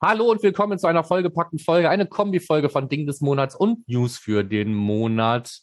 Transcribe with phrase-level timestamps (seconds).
[0.00, 4.18] Hallo und willkommen zu einer vollgepackten Folge, eine Kombi-Folge von Ding des Monats und News
[4.18, 5.60] für den Monat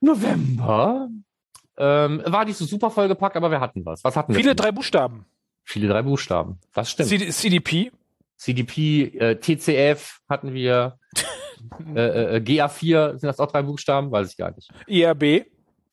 [0.00, 1.08] November.
[1.78, 4.02] Ähm, war nicht so super vollgepackt, aber wir hatten was.
[4.02, 4.40] Was hatten wir?
[4.40, 5.26] Viele drei Buchstaben.
[5.64, 6.58] Viele drei Buchstaben.
[6.74, 7.08] Das stimmt.
[7.08, 7.92] C CDP.
[8.36, 10.98] CDP, äh, TCF hatten wir.
[11.94, 14.10] äh, äh, GA4 sind das auch drei Buchstaben?
[14.10, 14.70] Weiß ich gar nicht.
[14.86, 15.46] IRB.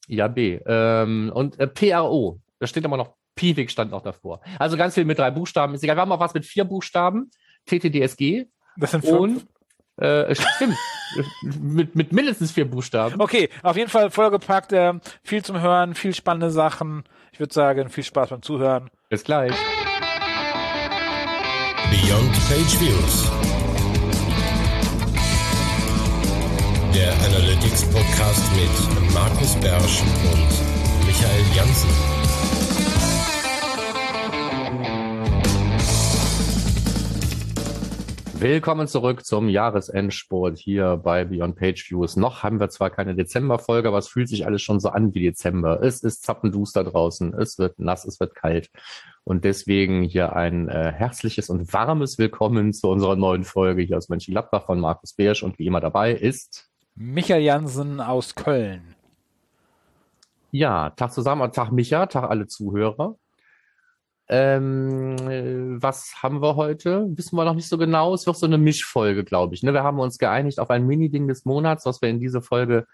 [0.07, 0.61] IAB.
[0.65, 2.39] Ähm, und äh, PRO.
[2.59, 4.41] Da steht immer noch Piwik stand noch davor.
[4.59, 5.73] Also ganz viel mit drei Buchstaben.
[5.73, 5.97] Ist egal.
[5.97, 7.31] Wir haben auch was mit vier Buchstaben.
[7.65, 8.45] TTDSG.
[8.77, 9.45] Das sind fünf.
[9.97, 10.77] Und äh, stimmt.
[11.61, 13.19] mit, mit mindestens vier Buchstaben.
[13.19, 14.73] Okay, auf jeden Fall vollgepackt.
[14.73, 14.93] Äh,
[15.23, 17.03] viel zum Hören, viel spannende Sachen.
[17.31, 18.89] Ich würde sagen, viel Spaß beim Zuhören.
[19.09, 19.53] Bis gleich.
[21.89, 23.31] Beyond Page Views.
[26.93, 32.22] Der Analytics Podcast mit Markus Bersch und Michael Janssen.
[38.43, 42.17] Willkommen zurück zum Jahresendsport hier bei Beyond Page Views.
[42.17, 45.21] Noch haben wir zwar keine Dezemberfolge, aber es fühlt sich alles schon so an wie
[45.21, 45.81] Dezember.
[45.81, 48.69] Es ist zappenduster draußen, es wird nass, es wird kalt.
[49.23, 54.09] Und deswegen hier ein äh, herzliches und warmes Willkommen zu unserer neuen Folge hier aus
[54.09, 55.41] Mönchengladbach von Markus Beersch.
[55.41, 58.93] Und wie immer dabei ist Michael Jansen aus Köln.
[60.51, 63.15] Ja, Tag zusammen, Tag Micha, Tag alle Zuhörer.
[64.29, 67.07] Ähm, äh, was haben wir heute?
[67.15, 68.13] Wissen wir noch nicht so genau.
[68.13, 69.63] Es wird so eine Mischfolge, glaube ich.
[69.63, 69.73] Ne?
[69.73, 72.87] Wir haben uns geeinigt auf ein Mini-Ding des Monats, was wir in diese Folge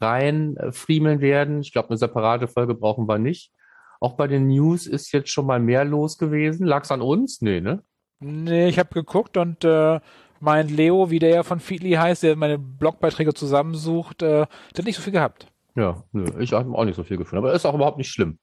[0.00, 1.60] rein äh, werden.
[1.60, 3.52] Ich glaube, eine separate Folge brauchen wir nicht.
[4.00, 6.66] Auch bei den News ist jetzt schon mal mehr los gewesen.
[6.66, 7.40] Lag's an uns?
[7.40, 7.82] Nee, ne?
[8.20, 10.00] Nee, ich habe geguckt und äh,
[10.40, 14.48] mein Leo, wie der ja von Feedly heißt, der meine Blogbeiträge zusammensucht, äh, der
[14.78, 15.46] hat nicht so viel gehabt.
[15.74, 17.44] Ja, nö, ich habe auch nicht so viel gefunden.
[17.44, 18.38] Aber ist auch überhaupt nicht schlimm.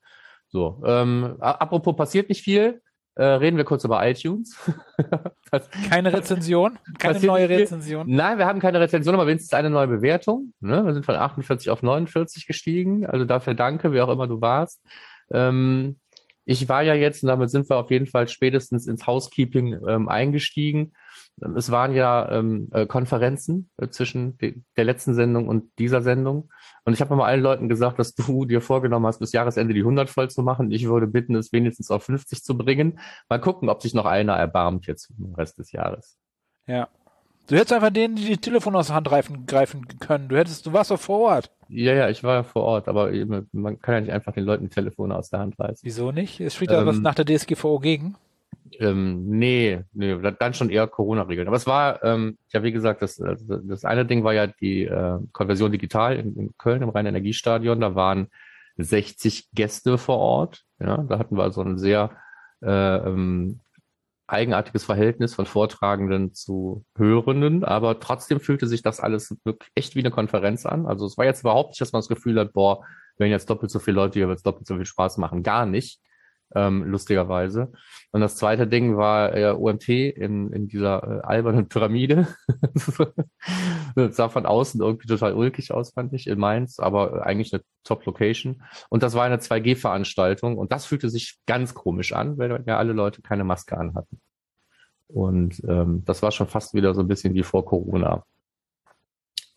[0.51, 2.81] So, ähm, apropos passiert nicht viel,
[3.15, 4.57] äh, reden wir kurz über iTunes.
[5.51, 6.79] das, keine Rezension?
[6.99, 8.05] Keine neue Rezension?
[8.09, 10.53] Nein, wir haben keine Rezension, aber wenigstens eine neue Bewertung.
[10.61, 10.85] Ne?
[10.85, 13.05] Wir sind von 48 auf 49 gestiegen.
[13.05, 14.81] Also dafür danke, wie auch immer du warst.
[15.29, 15.97] Ähm,
[16.45, 20.09] ich war ja jetzt, und damit sind wir auf jeden Fall spätestens ins Housekeeping ähm,
[20.09, 20.93] eingestiegen.
[21.55, 26.49] Es waren ja ähm, äh, Konferenzen äh, zwischen de der letzten Sendung und dieser Sendung.
[26.83, 29.81] Und ich habe mal allen Leuten gesagt, dass du dir vorgenommen hast, bis Jahresende die
[29.81, 30.71] 100 voll zu machen.
[30.71, 32.99] Ich würde bitten, es wenigstens auf 50 zu bringen.
[33.29, 36.17] Mal gucken, ob sich noch einer erbarmt jetzt im Rest des Jahres.
[36.67, 36.87] Ja.
[37.47, 40.29] Du hättest einfach denen die, die Telefon aus der Hand greifen, greifen können.
[40.29, 41.51] Du hättest, du warst doch vor Ort.
[41.67, 44.45] Ja, ja, ich war ja vor Ort, aber eben, man kann ja nicht einfach den
[44.45, 45.81] Leuten die Telefone aus der Hand reißen.
[45.83, 46.39] Wieso nicht?
[46.39, 48.15] Es steht da ähm, was nach der DSGVO gegen?
[48.79, 51.47] Ähm, nee, nee, dann schon eher Corona-Regeln.
[51.47, 55.19] Aber es war, ähm, ja, wie gesagt, das, das eine Ding war ja die äh,
[55.31, 57.81] Konversion digital in, in Köln im Rhein-Energiestadion.
[57.81, 58.27] Da waren
[58.77, 60.63] 60 Gäste vor Ort.
[60.79, 62.11] Ja, da hatten wir also ein sehr
[62.61, 63.59] äh, ähm,
[64.27, 69.99] eigenartiges Verhältnis von Vortragenden zu Hörenden, aber trotzdem fühlte sich das alles wirklich echt wie
[69.99, 70.85] eine Konferenz an.
[70.85, 72.85] Also es war jetzt überhaupt nicht, dass man das Gefühl hat, boah,
[73.17, 75.43] wenn jetzt doppelt so viele Leute hier, wird es doppelt so viel Spaß machen.
[75.43, 75.99] Gar nicht
[76.55, 77.71] ähm, lustigerweise.
[78.11, 82.27] Und das zweite Ding war äh, OMT in, in dieser äh, albernen Pyramide.
[83.95, 87.63] das sah von außen irgendwie total ulkig aus, fand ich, in Mainz, aber eigentlich eine
[87.83, 88.63] Top-Location.
[88.89, 92.93] Und das war eine 2G-Veranstaltung und das fühlte sich ganz komisch an, weil ja alle
[92.93, 94.19] Leute keine Maske anhatten.
[95.07, 98.23] Und ähm, das war schon fast wieder so ein bisschen wie vor Corona.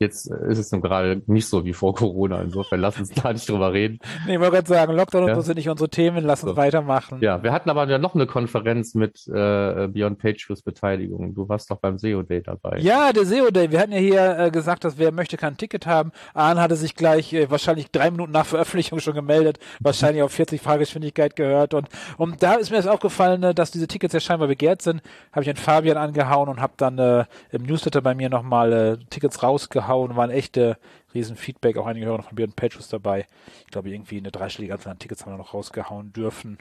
[0.00, 2.43] Jetzt ist es nun gerade nicht so wie vor Corona.
[2.43, 4.00] Insofern lass uns da nicht drüber reden.
[4.27, 5.28] Nee, ich wollte gerade sagen, Lockdown ja.
[5.31, 6.25] und so sind nicht unsere Themen.
[6.25, 6.56] Lass uns so.
[6.56, 7.21] weitermachen.
[7.21, 11.34] Ja, wir hatten aber ja noch eine Konferenz mit äh, Beyond Pageviews Beteiligung.
[11.34, 12.78] Du warst doch beim SEO Day dabei.
[12.81, 13.71] Ja, der SEO Day.
[13.71, 16.10] Wir hatten ja hier äh, gesagt, dass wer möchte, kann ein Ticket haben.
[16.34, 19.60] Ahn hatte sich gleich äh, wahrscheinlich drei Minuten nach Veröffentlichung schon gemeldet.
[19.78, 21.72] Wahrscheinlich auf 40 Fahrgeschwindigkeit gehört.
[21.72, 25.03] Und, und da ist mir das aufgefallen, äh, dass diese Tickets ja scheinbar begehrt sind.
[25.31, 28.97] Habe ich an Fabian angehauen und habe dann äh, im Newsletter bei mir nochmal äh,
[29.09, 30.78] Tickets rausgehauen rausgehauen, waren echte
[31.15, 33.27] Riesenfeedback, auch einige Hörer von Björn Patches dabei.
[33.65, 36.59] Ich glaube, irgendwie eine dreistellige Anzahl an Tickets haben wir noch rausgehauen dürfen.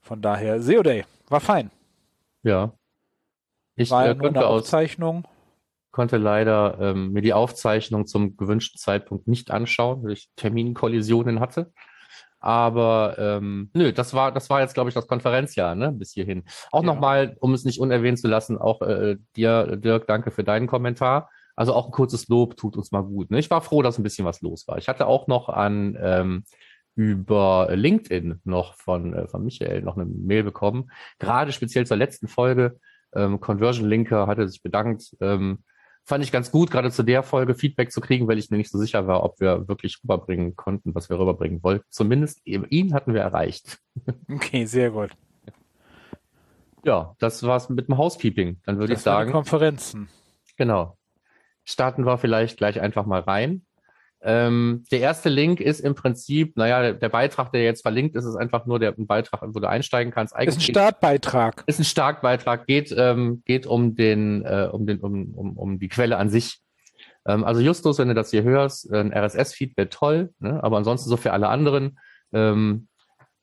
[0.00, 1.70] Von daher, SEO Day, war fein.
[2.42, 2.72] Ja.
[3.74, 5.24] Ich war ja nur eine Aufzeichnung.
[5.24, 5.32] Aus,
[5.90, 11.72] konnte leider ähm, mir die Aufzeichnung zum gewünschten Zeitpunkt nicht anschauen, weil ich Terminkollisionen hatte.
[12.40, 16.44] Aber ähm, nö, das war, das war jetzt, glaube ich, das Konferenzjahr, ne, bis hierhin.
[16.70, 16.86] Auch ja.
[16.86, 21.30] nochmal, um es nicht unerwähnt zu lassen, auch äh, dir, Dirk, danke für deinen Kommentar.
[21.58, 23.32] Also auch ein kurzes Lob tut uns mal gut.
[23.32, 23.40] Ne?
[23.40, 24.78] Ich war froh, dass ein bisschen was los war.
[24.78, 26.44] Ich hatte auch noch an ähm,
[26.94, 30.92] über LinkedIn noch von, äh, von Michael noch eine Mail bekommen.
[31.18, 32.78] Gerade speziell zur letzten Folge.
[33.12, 35.16] Ähm, Conversion Linker hatte sich bedankt.
[35.20, 35.64] Ähm,
[36.04, 38.70] fand ich ganz gut, gerade zu der Folge Feedback zu kriegen, weil ich mir nicht
[38.70, 41.84] so sicher war, ob wir wirklich rüberbringen konnten, was wir rüberbringen wollten.
[41.90, 43.78] Zumindest ihn hatten wir erreicht.
[44.30, 45.10] Okay, sehr gut.
[46.84, 48.60] Ja, das war's mit dem Housekeeping.
[48.64, 50.08] Dann würde ich Das sagen, Konferenzen.
[50.56, 50.97] genau.
[51.68, 53.62] Starten wir vielleicht gleich einfach mal rein.
[54.22, 58.24] Ähm, der erste Link ist im Prinzip, naja, der, der Beitrag, der jetzt verlinkt ist,
[58.24, 60.32] ist einfach nur der ein Beitrag, wo du einsteigen kannst.
[60.32, 61.64] Ist ein Eigentlich Startbeitrag.
[61.66, 65.88] ist ein Starkbeitrag, geht, ähm, geht um den, äh, um den, um, um, um die
[65.88, 66.60] Quelle an sich.
[67.26, 70.64] Ähm, also Justus, wenn du das hier hörst, ein RSS-Feed wäre toll, ne?
[70.64, 71.98] aber ansonsten so für alle anderen
[72.32, 72.88] ähm,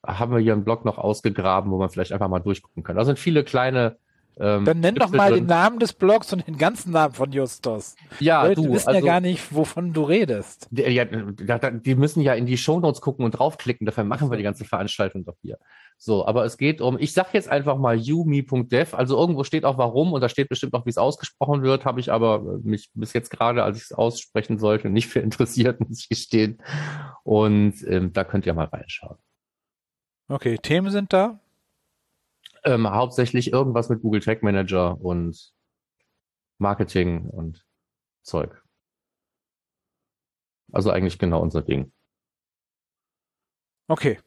[0.04, 2.96] haben wir hier einen Blog noch ausgegraben, wo man vielleicht einfach mal durchgucken kann.
[2.96, 3.98] Da sind viele kleine
[4.38, 7.96] ähm, Dann nenn doch mal den Namen des Blogs und den ganzen Namen von Justus.
[8.20, 10.68] Ja, Leute du, wissen also, ja gar nicht, wovon du redest.
[10.70, 13.86] Die, ja, die müssen ja in die Shownotes gucken und draufklicken.
[13.86, 15.58] Dafür machen wir die ganze Veranstaltung doch hier.
[15.96, 18.94] So, aber es geht um, ich sag jetzt einfach mal umi.dev.
[18.94, 21.86] Also irgendwo steht auch warum und da steht bestimmt auch, wie es ausgesprochen wird.
[21.86, 25.20] Habe ich aber äh, mich bis jetzt gerade, als ich es aussprechen sollte, nicht für
[25.20, 26.62] interessiert, muss ich gestehen.
[27.22, 29.16] Und ähm, da könnt ihr mal reinschauen.
[30.28, 31.40] Okay, Themen sind da.
[32.66, 35.54] Ähm, hauptsächlich irgendwas mit Google Tag Manager und
[36.58, 37.64] Marketing und
[38.22, 38.60] Zeug.
[40.72, 41.92] Also eigentlich genau unser Ding.
[43.88, 44.18] Okay,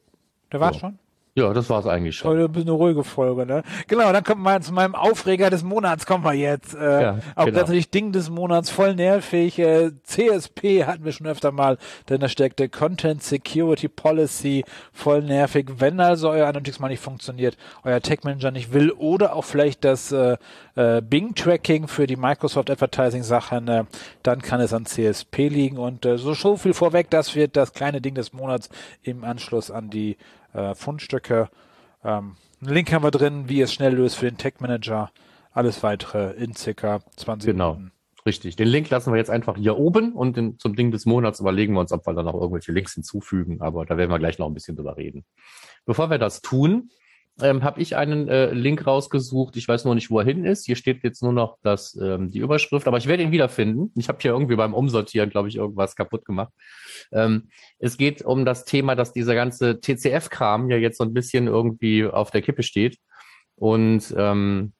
[0.48, 0.80] da war's So.
[0.80, 0.98] schon.
[1.34, 2.30] Ja, das war's eigentlich schon.
[2.30, 3.62] Heute eine ruhige Folge, ne?
[3.86, 6.74] Genau, dann kommen wir mal zu meinem Aufreger des Monats, kommen wir jetzt.
[6.74, 7.60] Äh, Ja, auch genau.
[7.60, 9.58] natürlich Ding des Monats, voll nervig.
[9.58, 11.78] Äh, CSP hatten wir schon öfter mal,
[12.08, 15.68] denn da steckte Content Security Policy, voll nervig.
[15.78, 19.84] Wenn also euer Analytics mal nicht funktioniert, euer Tech Manager nicht will oder auch vielleicht
[19.84, 20.36] das äh,
[20.74, 23.84] äh, Bing-Tracking für die Microsoft Advertising-Sachen, äh,
[24.24, 25.78] dann kann es an CSP liegen.
[25.78, 28.68] Und äh, so, so viel vorweg, das wird das kleine Ding des Monats
[29.02, 30.16] im Anschluss an die
[30.52, 31.48] äh, Fundstücke.
[32.04, 35.10] Ähm, einen Link haben wir drin, wie ihr es schnell löst für den Tech Manager.
[35.52, 37.74] Alles weitere in circa 20 Genau.
[37.74, 37.92] Minuten.
[38.26, 38.56] Richtig.
[38.56, 41.72] Den Link lassen wir jetzt einfach hier oben und den, zum Ding des Monats überlegen
[41.74, 43.62] wir uns, ob wir da noch irgendwelche Links hinzufügen.
[43.62, 45.24] Aber da werden wir gleich noch ein bisschen drüber reden.
[45.86, 46.90] Bevor wir das tun,
[47.42, 49.56] ähm, habe ich einen äh, Link rausgesucht.
[49.56, 50.66] Ich weiß nur nicht, wo er hin ist.
[50.66, 53.92] Hier steht jetzt nur noch das, ähm, die Überschrift, aber ich werde ihn wiederfinden.
[53.96, 56.52] Ich habe hier irgendwie beim Umsortieren, glaube ich, irgendwas kaputt gemacht.
[57.12, 57.48] Ähm,
[57.78, 62.06] es geht um das Thema, dass dieser ganze TCF-Kram ja jetzt so ein bisschen irgendwie
[62.06, 62.98] auf der Kippe steht.
[63.56, 64.72] Und ähm,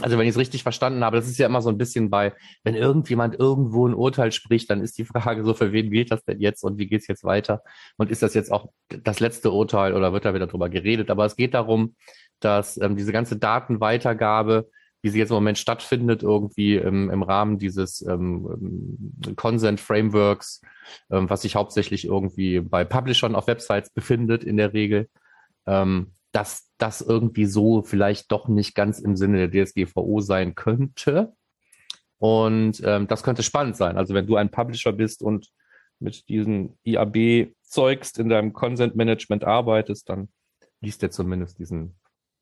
[0.00, 2.32] also wenn ich es richtig verstanden habe, das ist ja immer so ein bisschen bei,
[2.64, 6.24] wenn irgendjemand irgendwo ein Urteil spricht, dann ist die Frage so, für wen gilt das
[6.24, 7.62] denn jetzt und wie geht's jetzt weiter?
[7.96, 11.10] Und ist das jetzt auch das letzte Urteil oder wird da wieder drüber geredet?
[11.10, 11.94] Aber es geht darum,
[12.40, 14.68] dass ähm, diese ganze Datenweitergabe,
[15.02, 20.62] wie sie jetzt im Moment stattfindet, irgendwie im, im Rahmen dieses ähm, ähm, Consent Frameworks,
[21.10, 25.08] ähm, was sich hauptsächlich irgendwie bei Publishern auf Websites befindet in der Regel,
[25.66, 31.32] ähm, dass das irgendwie so vielleicht doch nicht ganz im Sinne der DSGVO sein könnte.
[32.18, 33.96] Und ähm, das könnte spannend sein.
[33.96, 35.48] Also wenn du ein Publisher bist und
[35.98, 40.28] mit diesem IAB-Zeugst in deinem Consent-Management arbeitest, dann
[40.80, 41.94] liest er zumindest diesen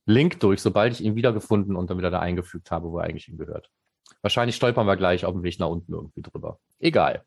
[0.06, 3.26] Link durch, sobald ich ihn wiedergefunden und dann wieder da eingefügt habe, wo er eigentlich
[3.26, 3.70] hingehört.
[4.22, 6.58] Wahrscheinlich stolpern wir gleich auf dem Weg nach unten irgendwie drüber.
[6.78, 7.25] Egal.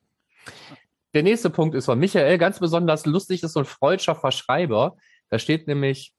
[1.14, 4.98] Der nächste Punkt ist von Michael, ganz besonders lustig, ist so ein freudscher Verschreiber.
[5.30, 6.14] Da steht nämlich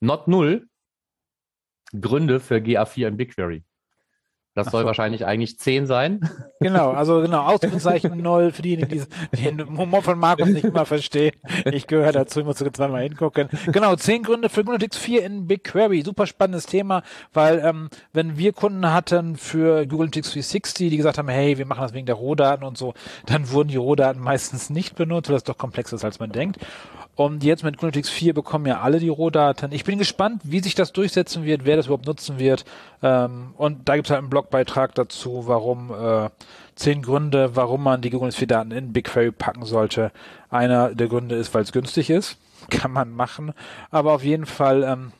[0.00, 0.68] Not Null
[1.98, 3.64] Gründe für GA4 in BigQuery.
[4.58, 4.86] Das soll so.
[4.86, 6.28] wahrscheinlich eigentlich 10 sein.
[6.60, 11.30] Genau, also genau, Ausrufezeichen null für diejenigen, die den Humor von Markus nicht immer verstehen.
[11.66, 13.48] Ich gehöre dazu, ich muss sogar zweimal hingucken.
[13.66, 16.02] Genau, zehn Gründe für GNU 4 in BigQuery.
[16.02, 21.18] Super spannendes Thema, weil ähm, wenn wir Kunden hatten für Google Analytics 360, die gesagt
[21.18, 22.92] haben, hey, wir machen das wegen der Rohdaten und so,
[23.26, 26.58] dann wurden die Rohdaten meistens nicht benutzt, weil das doch komplexer ist, als man denkt.
[27.18, 29.72] Und jetzt mit GNU 4 bekommen ja alle die Rohdaten.
[29.72, 32.64] Ich bin gespannt, wie sich das durchsetzen wird, wer das überhaupt nutzen wird.
[33.02, 36.30] Ähm, und da gibt es halt einen Blogbeitrag dazu, warum äh,
[36.76, 40.12] zehn Gründe, warum man die Google 4 Daten in BigQuery packen sollte.
[40.48, 42.38] Einer der Gründe ist, weil es günstig ist.
[42.70, 43.52] Kann man machen.
[43.90, 45.10] Aber auf jeden Fall ähm,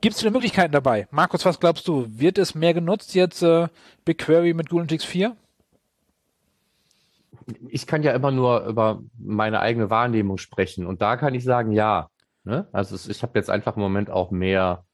[0.00, 1.06] gibt es viele Möglichkeiten dabei.
[1.10, 2.06] Markus, was glaubst du?
[2.08, 3.68] Wird es mehr genutzt jetzt äh,
[4.06, 5.36] BigQuery mit Google Analytics 4?
[7.68, 10.86] Ich kann ja immer nur über meine eigene Wahrnehmung sprechen.
[10.86, 12.10] Und da kann ich sagen, ja.
[12.44, 12.68] Ne?
[12.72, 14.84] Also es, ich habe jetzt einfach im Moment auch mehr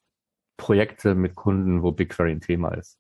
[0.57, 2.99] Projekte mit Kunden, wo BigQuery ein Thema ist.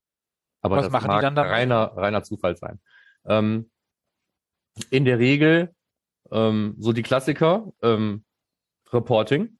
[0.62, 1.52] Aber Was das machen die mag dann damit?
[1.52, 2.80] reiner, reiner Zufall sein.
[3.26, 3.70] Ähm,
[4.90, 5.74] in der Regel
[6.30, 8.24] ähm, so die Klassiker, ähm,
[8.92, 9.58] Reporting.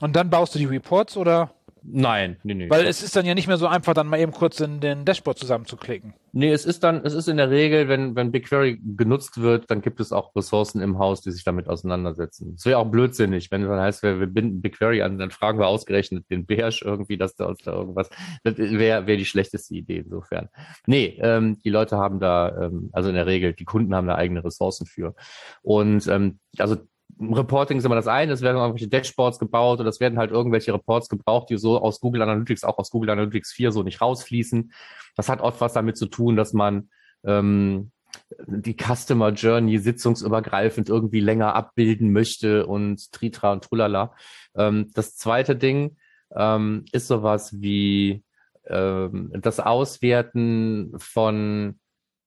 [0.00, 1.54] Und dann baust du die Reports oder?
[1.86, 2.70] Nein, nee, nee.
[2.70, 5.04] Weil es ist dann ja nicht mehr so einfach, dann mal eben kurz in den
[5.04, 6.14] Dashboard zusammenzuklicken.
[6.32, 9.82] Nee, es ist dann, es ist in der Regel, wenn, wenn BigQuery genutzt wird, dann
[9.82, 12.54] gibt es auch Ressourcen im Haus, die sich damit auseinandersetzen.
[12.56, 15.58] Es wäre auch blödsinnig, wenn es dann heißt, wir, wir binden BigQuery an, dann fragen
[15.58, 18.08] wir ausgerechnet den Beherrsch irgendwie, dass da uns da irgendwas,
[18.42, 20.48] das wäre wär die schlechteste Idee insofern.
[20.86, 24.14] Nee, ähm, die Leute haben da, ähm, also in der Regel, die Kunden haben da
[24.14, 25.14] eigene Ressourcen für.
[25.62, 26.76] Und ähm, also
[27.20, 30.72] Reporting ist immer das eine, es werden irgendwelche Dashboards gebaut oder es werden halt irgendwelche
[30.72, 34.72] Reports gebraucht, die so aus Google Analytics, auch aus Google Analytics 4 so nicht rausfließen.
[35.16, 36.88] Das hat oft was damit zu tun, dass man
[37.24, 37.90] ähm,
[38.46, 44.14] die Customer Journey sitzungsübergreifend irgendwie länger abbilden möchte und Tritra und Trulala.
[44.56, 45.96] Ähm, das zweite Ding
[46.34, 48.24] ähm, ist sowas wie
[48.66, 51.78] ähm, das Auswerten von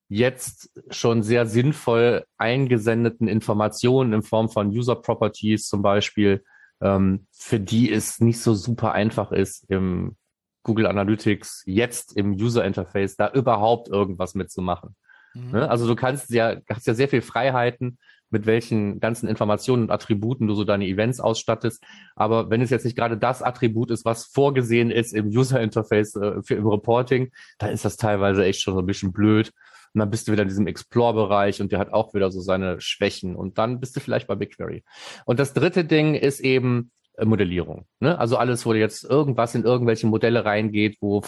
[0.09, 6.43] jetzt schon sehr sinnvoll eingesendeten Informationen in Form von User Properties zum Beispiel,
[6.81, 10.15] ähm, für die es nicht so super einfach ist, im
[10.63, 14.95] Google Analytics jetzt im User Interface da überhaupt irgendwas mitzumachen.
[15.33, 15.51] Mhm.
[15.51, 15.69] Ne?
[15.69, 17.97] Also du kannst ja, hast ja sehr viel Freiheiten,
[18.29, 21.83] mit welchen ganzen Informationen und Attributen du so deine Events ausstattest.
[22.15, 26.15] Aber wenn es jetzt nicht gerade das Attribut ist, was vorgesehen ist im User Interface
[26.15, 29.51] äh, für im Reporting, dann ist das teilweise echt schon so ein bisschen blöd.
[29.97, 32.79] Und dann bist du wieder in diesem Explore-Bereich und der hat auch wieder so seine
[32.79, 33.35] Schwächen.
[33.35, 34.83] Und dann bist du vielleicht bei BigQuery.
[35.25, 37.87] Und das dritte Ding ist eben äh, Modellierung.
[37.99, 38.15] Ne?
[38.19, 41.23] Also alles, wo jetzt irgendwas in irgendwelche Modelle reingeht, wo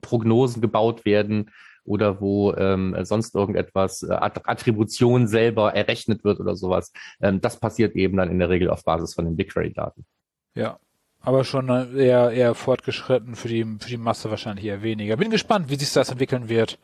[0.00, 1.50] Prognosen gebaut werden
[1.84, 6.94] oder wo ähm, sonst irgendetwas äh, Attribution selber errechnet wird oder sowas.
[7.20, 10.06] Ähm, das passiert eben dann in der Regel auf Basis von den BigQuery-Daten.
[10.54, 10.78] Ja,
[11.20, 15.18] aber schon äh, eher, eher fortgeschritten für die, für die Masse wahrscheinlich eher weniger.
[15.18, 16.78] Bin gespannt, wie sich das entwickeln wird.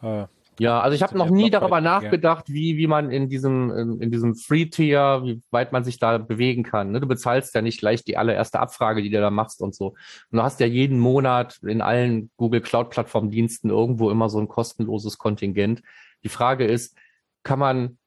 [0.00, 0.24] Äh,
[0.58, 4.34] ja, also ich habe noch nie darüber nachgedacht, wie, wie man in diesem, in diesem
[4.34, 6.92] Free-Tier, wie weit man sich da bewegen kann.
[6.92, 7.00] Ne?
[7.00, 9.88] Du bezahlst ja nicht gleich die allererste Abfrage, die du da machst und so.
[10.30, 15.18] Und du hast ja jeden Monat in allen Google Cloud-Plattform-Diensten irgendwo immer so ein kostenloses
[15.18, 15.82] Kontingent.
[16.24, 16.96] Die Frage ist,
[17.42, 17.98] kann man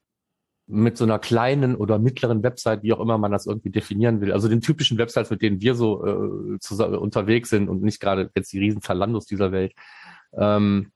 [0.66, 4.32] mit so einer kleinen oder mittleren Website, wie auch immer man das irgendwie definieren will,
[4.32, 8.30] also den typischen Websites, mit denen wir so äh, zusammen, unterwegs sind und nicht gerade
[8.36, 9.74] jetzt die riesen Zalandos dieser Welt,
[10.34, 10.92] ähm,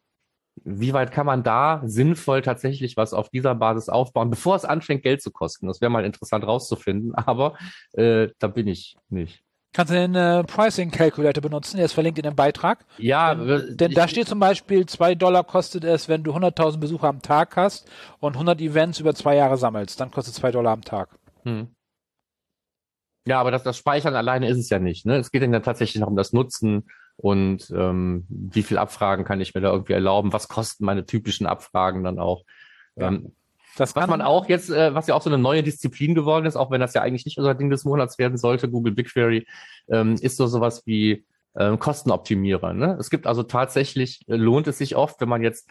[0.64, 5.04] wie weit kann man da sinnvoll tatsächlich was auf dieser Basis aufbauen, bevor es anfängt,
[5.04, 5.68] Geld zu kosten?
[5.68, 7.58] Das wäre mal interessant rauszufinden, aber
[7.94, 9.44] äh, da bin ich nicht.
[9.76, 11.78] Kannst du den äh, Pricing Calculator benutzen?
[11.78, 12.86] Der ist verlinkt in dem Beitrag.
[13.00, 17.08] Ja, denn, denn da steht zum Beispiel, zwei Dollar kostet es, wenn du 100.000 Besucher
[17.08, 20.00] am Tag hast und 100 Events über zwei Jahre sammelst.
[20.00, 21.10] Dann kostet zwei Dollar am Tag.
[21.42, 21.70] Hm.
[23.26, 25.08] Ja, aber das, das Speichern alleine ist es ja nicht.
[25.08, 25.16] Ne?
[25.16, 29.42] Es geht dann ja tatsächlich noch um das Nutzen und ähm, wie viel Abfragen kann
[29.42, 30.34] ich mir da irgendwie erlauben?
[30.34, 32.44] Was kosten meine typischen Abfragen dann auch?
[32.96, 33.10] Ja.
[33.10, 33.34] Ähm,
[33.76, 36.56] das was man auch jetzt, äh, was ja auch so eine neue Disziplin geworden ist,
[36.56, 39.48] auch wenn das ja eigentlich nicht unser Ding des Monats werden sollte, Google BigQuery,
[39.90, 41.26] ähm, ist so sowas wie
[41.58, 42.74] ähm, Kostenoptimierer.
[42.74, 42.98] Ne?
[43.00, 45.70] Es gibt also tatsächlich, äh, lohnt es sich oft, wenn man jetzt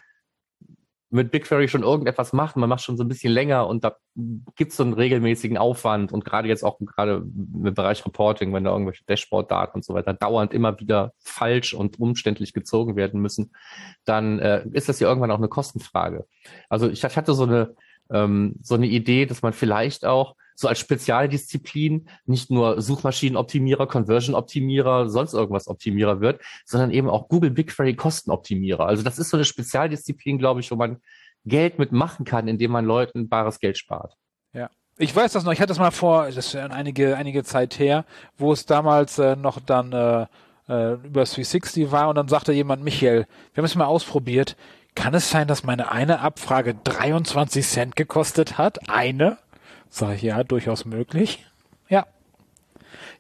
[1.13, 3.97] mit BigQuery schon irgendetwas macht, man macht schon so ein bisschen länger und da
[4.57, 8.65] gibt es so einen regelmäßigen Aufwand und gerade jetzt auch gerade im Bereich Reporting, wenn
[8.65, 13.53] da irgendwelche Dashboard-Daten und so weiter dauernd immer wieder falsch und umständlich gezogen werden müssen,
[14.05, 16.27] dann äh, ist das ja irgendwann auch eine Kostenfrage.
[16.69, 17.75] Also ich, ich hatte so eine
[18.11, 25.11] ähm, so eine Idee, dass man vielleicht auch so als Spezialdisziplin nicht nur Suchmaschinenoptimierer, Conversion-Optimierer,
[25.11, 28.87] sonst irgendwas Optimierer wird, sondern eben auch Google BigQuery Kostenoptimierer.
[28.87, 30.97] Also das ist so eine Spezialdisziplin, glaube ich, wo man
[31.45, 34.17] Geld mitmachen kann, indem man Leuten bares Geld spart.
[34.55, 34.71] Ja.
[34.99, 38.05] Ich weiß das noch, ich hatte das mal vor, das ist einige, einige Zeit her,
[38.37, 40.27] wo es damals äh, noch dann äh,
[40.69, 44.57] äh, über 360 war und dann sagte jemand, Michael, wir haben es mal ausprobiert,
[44.95, 48.91] kann es sein, dass meine eine Abfrage 23 Cent gekostet hat?
[48.91, 49.39] Eine?
[49.95, 51.45] Sag ich ja, durchaus möglich.
[51.91, 52.07] Ja.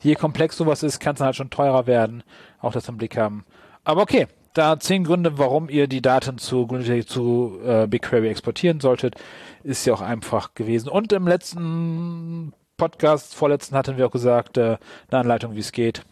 [0.01, 2.23] Je komplex sowas ist, kann es halt schon teurer werden.
[2.63, 3.45] Auch das im Blick haben.
[3.85, 6.67] Aber okay, da zehn Gründe, warum ihr die Daten zu,
[7.07, 9.17] zu äh, BigQuery exportieren solltet,
[9.63, 10.89] ist ja auch einfach gewesen.
[10.89, 14.79] Und im letzten Podcast, vorletzten hatten wir auch gesagt, äh,
[15.11, 16.07] eine Anleitung, wie es geht.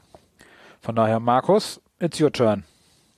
[0.83, 2.65] Von daher, Markus, it's your turn.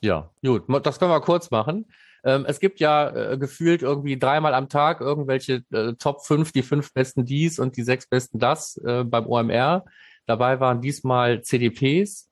[0.01, 1.87] Ja, gut, das können wir kurz machen.
[2.25, 6.63] Ähm, es gibt ja äh, gefühlt irgendwie dreimal am Tag irgendwelche äh, Top 5, die
[6.63, 9.85] fünf besten dies und die sechs besten das äh, beim OMR.
[10.27, 12.31] Dabei waren diesmal CDPs.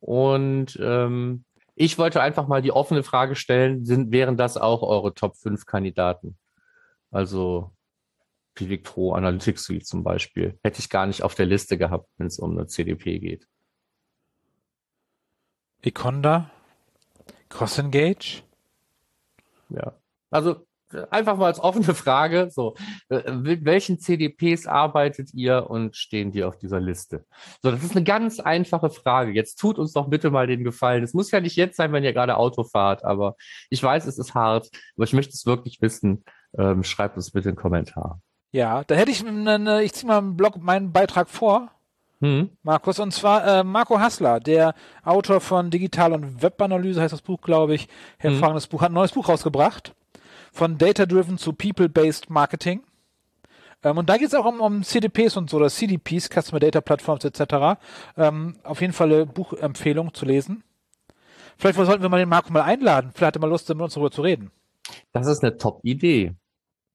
[0.00, 1.44] Und ähm,
[1.74, 5.66] ich wollte einfach mal die offene Frage stellen, sind, wären das auch eure Top 5
[5.66, 6.38] Kandidaten?
[7.10, 7.72] Also
[8.54, 10.58] Pivictro Analytics Suite zum Beispiel.
[10.62, 13.46] Hätte ich gar nicht auf der Liste gehabt, wenn es um eine CDP geht.
[15.82, 16.50] Econda?
[17.48, 18.42] CrossEngage?
[19.70, 19.94] Ja.
[20.30, 20.56] Also
[21.10, 22.74] einfach mal als offene Frage, so,
[23.10, 27.24] äh, mit welchen CDPs arbeitet ihr und stehen die auf dieser Liste?
[27.62, 29.32] So, das ist eine ganz einfache Frage.
[29.32, 31.04] Jetzt tut uns doch bitte mal den Gefallen.
[31.04, 33.36] Es muss ja nicht jetzt sein, wenn ihr gerade Auto fahrt, aber
[33.70, 36.24] ich weiß, es ist hart, aber ich möchte es wirklich wissen.
[36.56, 38.20] Ähm, schreibt uns bitte einen Kommentar.
[38.52, 41.70] Ja, da hätte ich, eine, ich ziehe mal einen Blog, meinen Beitrag vor.
[42.20, 42.50] Hm.
[42.62, 47.40] Markus, und zwar äh, Marco Hassler, der Autor von Digital- und Webanalyse, heißt das Buch,
[47.40, 47.88] glaube ich.
[48.18, 48.70] Hervorragendes hm.
[48.70, 49.94] Buch, hat ein neues Buch rausgebracht.
[50.52, 52.82] Von Data-Driven zu People-Based Marketing.
[53.84, 56.80] Ähm, und da geht es auch um, um CDPs und so, oder CDPs, Customer Data
[56.80, 57.78] Platforms etc.
[58.16, 60.64] Ähm, auf jeden Fall eine Buchempfehlung zu lesen.
[61.56, 63.10] Vielleicht sollten wir mal den Marco mal einladen.
[63.14, 64.50] Vielleicht hat er mal Lust, mit uns darüber zu reden.
[65.12, 66.34] Das ist eine Top-Idee.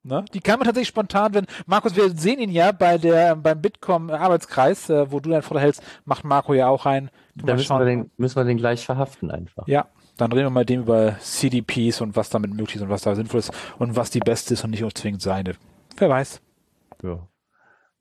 [0.06, 0.26] Ne?
[0.34, 4.10] Die kam mir tatsächlich spontan, wenn Markus, wir sehen ihn ja bei der beim Bitkom
[4.10, 7.10] Arbeitskreis, äh, wo du deinen Vortrag hältst, macht Marco ja auch rein.
[7.36, 9.66] Da müssen wir, den, müssen wir den gleich verhaften einfach.
[9.68, 13.02] Ja, dann reden wir mal dem über CDPs und was damit möglich ist und was
[13.04, 15.54] da sinnvoll ist und was die beste ist und nicht zwingend seine.
[15.98, 16.42] Wer weiß.
[17.02, 17.26] Ja.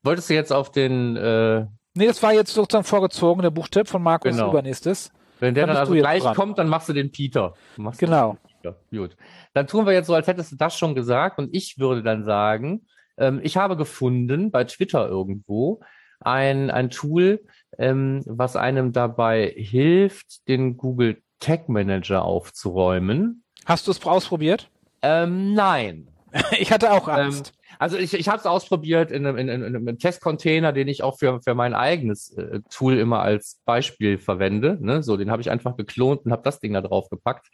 [0.02, 4.02] Wolltest du jetzt auf den äh Nee, das war jetzt sozusagen vorgezogen, der Buchtipp von
[4.02, 4.50] Markus Genau.
[4.50, 5.12] übernächstes.
[5.40, 6.34] Wenn der Dann dann, also gleich dran.
[6.34, 7.54] kommt, dann machst du den Peter.
[7.76, 8.32] Machst Genau.
[8.32, 8.76] den Peter.
[8.90, 9.16] Gut.
[9.54, 12.24] Dann tun wir jetzt so, als hättest du das schon gesagt und ich würde dann
[12.24, 12.86] sagen,
[13.18, 15.80] ähm, ich habe gefunden bei Twitter irgendwo
[16.20, 17.44] ein, ein Tool,
[17.78, 23.42] ähm, was einem dabei hilft, den Google Tag Manager aufzuräumen.
[23.64, 24.70] Hast du es ausprobiert?
[25.02, 26.08] Ähm, nein.
[26.58, 27.52] Ich hatte auch Ähm, Angst.
[27.78, 31.02] Also ich, ich habe es ausprobiert in einem, in, in, in einem Testcontainer, den ich
[31.02, 34.78] auch für, für mein eigenes äh, Tool immer als Beispiel verwende.
[34.80, 35.02] Ne?
[35.02, 37.48] So, den habe ich einfach geklont und habe das Ding da drauf gepackt.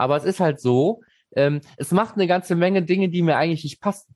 [0.00, 1.02] Aber es ist halt so,
[1.36, 4.14] ähm, es macht eine ganze Menge Dinge, die mir eigentlich nicht passen.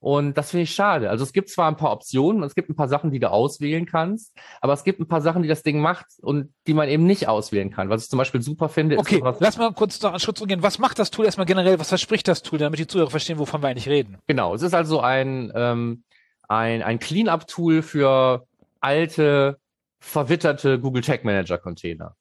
[0.00, 1.10] Und das finde ich schade.
[1.10, 3.86] Also es gibt zwar ein paar Optionen, es gibt ein paar Sachen, die du auswählen
[3.86, 7.04] kannst, aber es gibt ein paar Sachen, die das Ding macht und die man eben
[7.04, 7.88] nicht auswählen kann.
[7.88, 10.38] Was ich zum Beispiel super finde, Okay, ist sowas, lass mal kurz noch einen Schritt
[10.38, 10.62] zurückgehen.
[10.62, 11.78] Was macht das Tool erstmal generell?
[11.78, 14.18] Was verspricht das Tool, damit die Zuhörer verstehen, wovon wir eigentlich reden?
[14.26, 16.02] Genau, es ist also ein, ähm,
[16.48, 18.44] ein, ein Cleanup-Tool für
[18.80, 19.58] alte,
[20.00, 22.16] verwitterte Google Tag Manager Container.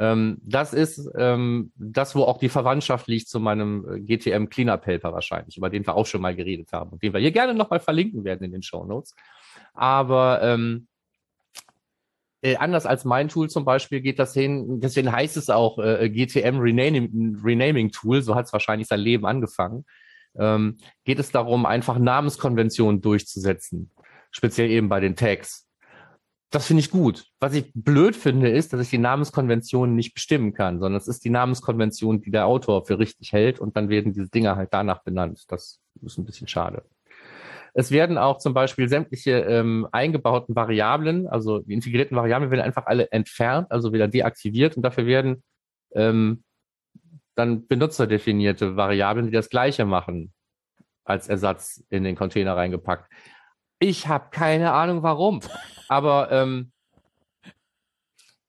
[0.00, 4.86] Ähm, das ist ähm, das, wo auch die Verwandtschaft liegt zu meinem äh, GTM Cleanup
[4.86, 7.54] Helper wahrscheinlich, über den wir auch schon mal geredet haben und den wir hier gerne
[7.54, 9.14] nochmal verlinken werden in den Show Notes.
[9.74, 10.88] Aber ähm,
[12.42, 16.10] äh, anders als mein Tool zum Beispiel geht das hin, deswegen heißt es auch äh,
[16.10, 19.84] GTM Renaming, Renaming Tool, so hat es wahrscheinlich sein Leben angefangen
[20.38, 23.90] ähm, geht es darum, einfach Namenskonventionen durchzusetzen.
[24.30, 25.66] Speziell eben bei den Tags.
[26.50, 27.26] Das finde ich gut.
[27.38, 31.24] Was ich blöd finde, ist, dass ich die Namenskonvention nicht bestimmen kann, sondern es ist
[31.24, 35.02] die Namenskonvention, die der Autor für richtig hält und dann werden diese Dinger halt danach
[35.04, 35.44] benannt.
[35.48, 36.82] Das ist ein bisschen schade.
[37.72, 42.86] Es werden auch zum Beispiel sämtliche ähm, eingebauten Variablen, also die integrierten Variablen werden einfach
[42.86, 45.44] alle entfernt, also wieder deaktiviert und dafür werden
[45.94, 46.42] ähm,
[47.36, 50.32] dann benutzerdefinierte Variablen, die das gleiche machen,
[51.04, 53.10] als Ersatz in den Container reingepackt.
[53.82, 55.40] Ich habe keine Ahnung warum,
[55.88, 56.70] aber ähm,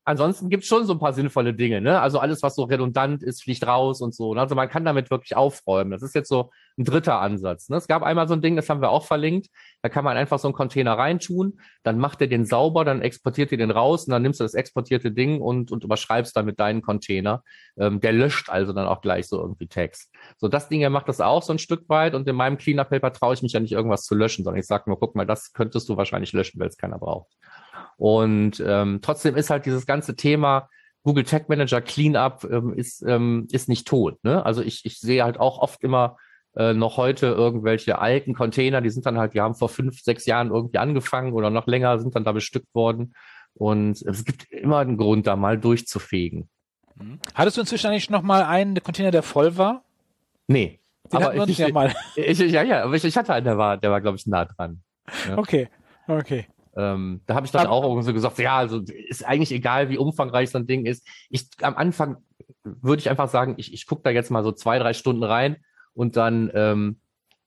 [0.04, 1.82] ansonsten gibt es schon so ein paar sinnvolle Dinge.
[1.82, 2.00] Ne?
[2.00, 4.34] Also alles, was so redundant ist, fliegt raus und so.
[4.34, 4.42] Ne?
[4.42, 5.92] Also man kann damit wirklich aufräumen.
[5.92, 7.70] Das ist jetzt so ein dritter Ansatz.
[7.70, 7.78] Ne?
[7.78, 9.48] Es gab einmal so ein Ding, das haben wir auch verlinkt.
[9.82, 13.52] Da kann man einfach so einen Container reintun, dann macht er den sauber, dann exportiert
[13.52, 16.82] ihr den raus und dann nimmst du das exportierte Ding und, und überschreibst damit deinen
[16.82, 17.44] Container.
[17.78, 20.12] Ähm, der löscht also dann auch gleich so irgendwie Text.
[20.38, 22.90] So, das Ding, er macht das auch so ein Stück weit und in meinem Cleanup
[22.90, 25.26] Paper traue ich mich ja nicht irgendwas zu löschen, sondern ich sage nur, guck mal,
[25.26, 27.32] das könntest du wahrscheinlich löschen, weil es keiner braucht.
[28.02, 30.70] Und ähm, trotzdem ist halt dieses ganze Thema
[31.04, 34.18] Google Tag Manager Cleanup ähm, ist, ähm, ist nicht tot.
[34.24, 34.44] Ne?
[34.44, 36.18] Also ich, ich sehe halt auch oft immer
[36.56, 40.26] äh, noch heute irgendwelche alten Container, die sind dann halt, die haben vor fünf, sechs
[40.26, 43.14] Jahren irgendwie angefangen oder noch länger sind dann da bestückt worden.
[43.54, 46.50] Und es gibt immer einen Grund, da mal durchzufegen.
[47.36, 49.84] Hattest du inzwischen eigentlich noch mal einen Container, der voll war?
[50.48, 50.80] Nee.
[51.14, 51.94] Den aber ich, ja mal.
[52.16, 54.46] ich, ja, ja, aber ich, ich hatte einen, der war, der war, glaube ich, nah
[54.46, 54.82] dran.
[55.28, 55.38] Ja.
[55.38, 55.70] Okay,
[56.08, 56.48] okay.
[56.78, 59.90] Ähm, da habe ich dann Aber- auch irgendwie so gesagt, ja, also ist eigentlich egal,
[59.90, 61.06] wie umfangreich so ein Ding ist.
[61.30, 62.18] Ich am Anfang
[62.64, 65.58] würde ich einfach sagen, ich, ich gucke da jetzt mal so zwei, drei Stunden rein
[65.94, 67.01] und dann, ähm,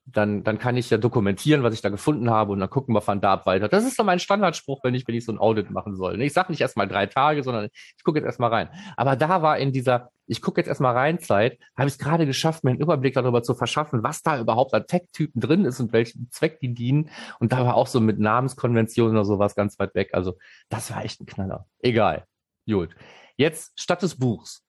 [0.06, 3.00] dann, dann kann ich ja dokumentieren, was ich da gefunden habe und dann gucken wir
[3.00, 3.68] von da ab weiter.
[3.68, 6.20] Das ist so mein Standardspruch, wenn ich, wenn ich so ein Audit machen soll.
[6.20, 8.68] Ich sage nicht erst mal drei Tage, sondern ich gucke jetzt erst mal rein.
[8.96, 11.98] Aber da war in dieser, ich gucke jetzt erst mal rein Zeit, habe ich es
[11.98, 15.80] gerade geschafft, mir einen Überblick darüber zu verschaffen, was da überhaupt an Tech-Typen drin ist
[15.80, 17.08] und welchen Zweck die dienen.
[17.40, 20.10] Und da war auch so mit Namenskonventionen oder sowas ganz weit weg.
[20.12, 20.36] Also
[20.68, 21.66] das war echt ein Knaller.
[21.78, 22.24] Egal.
[22.66, 22.94] Gut.
[23.36, 24.63] Jetzt statt des Buchs.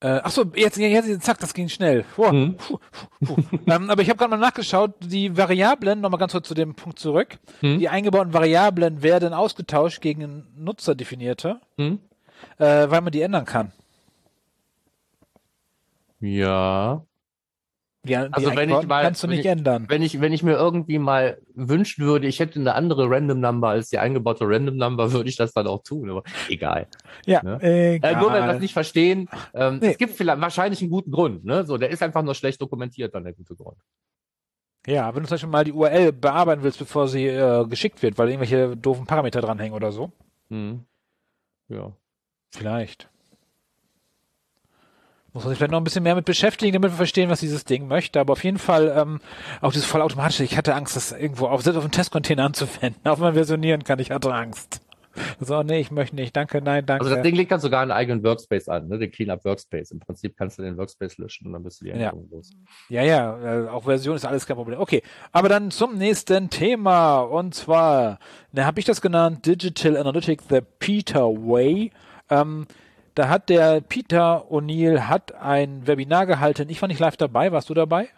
[0.00, 2.04] Äh, achso, jetzt, jetzt, zack, das ging schnell.
[2.16, 2.32] Boah.
[2.32, 2.56] Mhm.
[2.56, 2.78] Puh,
[3.20, 3.58] puh, puh.
[3.66, 7.00] ähm, aber ich habe gerade mal nachgeschaut, die Variablen, nochmal ganz kurz zu dem Punkt
[7.00, 7.80] zurück, Hm?
[7.80, 11.98] die eingebauten Variablen werden ausgetauscht gegen nutzerdefinierte, Hm?
[12.58, 13.72] äh, weil man die ändern kann.
[16.20, 17.02] Ja.
[18.08, 19.86] Die, die Also wenn ich mal- kannst du wenn nicht ich- ändern.
[19.88, 23.68] Wenn ich, wenn ich mir irgendwie mal wünschen würde, ich hätte eine andere Random Number
[23.68, 26.10] als die eingebaute Random Number, würde ich das dann auch tun.
[26.10, 26.88] Aber egal.
[27.26, 27.60] Ja, ne?
[27.62, 28.14] egal.
[28.14, 29.90] Äh, nur wenn wir das nicht verstehen, ähm, Nee.
[29.92, 31.44] es gibt vielleicht wahrscheinlich einen guten Grund.
[31.44, 31.64] Ne?
[31.64, 33.78] So, der ist einfach nur schlecht dokumentiert, dann der gute Grund.
[34.86, 38.16] Ja, wenn du zum Beispiel mal die URL bearbeiten willst, bevor sie äh, geschickt wird,
[38.16, 40.12] weil irgendwelche doofen Parameter dranhängen oder so.
[40.48, 40.84] Hm.
[41.68, 41.92] Ja.
[42.54, 43.10] Vielleicht.
[45.32, 47.64] Muss man sich vielleicht noch ein bisschen mehr mit beschäftigen, damit wir verstehen, was dieses
[47.64, 48.18] Ding möchte.
[48.18, 49.20] Aber auf jeden Fall ähm,
[49.60, 50.42] auch dieses vollautomatische.
[50.42, 53.00] Ich hatte Angst, das irgendwo auf, selbst auf dem Testcontainer anzuwenden.
[53.04, 54.80] Auch wenn man versionieren kann, ich hatte Angst.
[55.40, 56.34] So, nee, ich möchte nicht.
[56.36, 57.04] Danke, nein, danke.
[57.04, 58.98] Also das Ding legt dann sogar einen eigenen Workspace an, ne?
[58.98, 59.90] den Cleanup Workspace.
[59.90, 62.36] Im Prinzip kannst du den Workspace löschen und dann bist du die Änderung ja.
[62.36, 62.50] los.
[62.88, 64.80] Ja, ja, äh, auch Version ist alles kein Problem.
[64.80, 67.20] Okay, aber dann zum nächsten Thema.
[67.20, 68.18] Und zwar,
[68.52, 71.90] da habe ich das genannt, Digital Analytics, the Peter Way.
[72.30, 72.66] Ähm,
[73.18, 76.68] da hat der Peter O'Neill hat ein Webinar gehalten.
[76.68, 77.50] Ich war nicht live dabei.
[77.50, 78.08] Warst du dabei?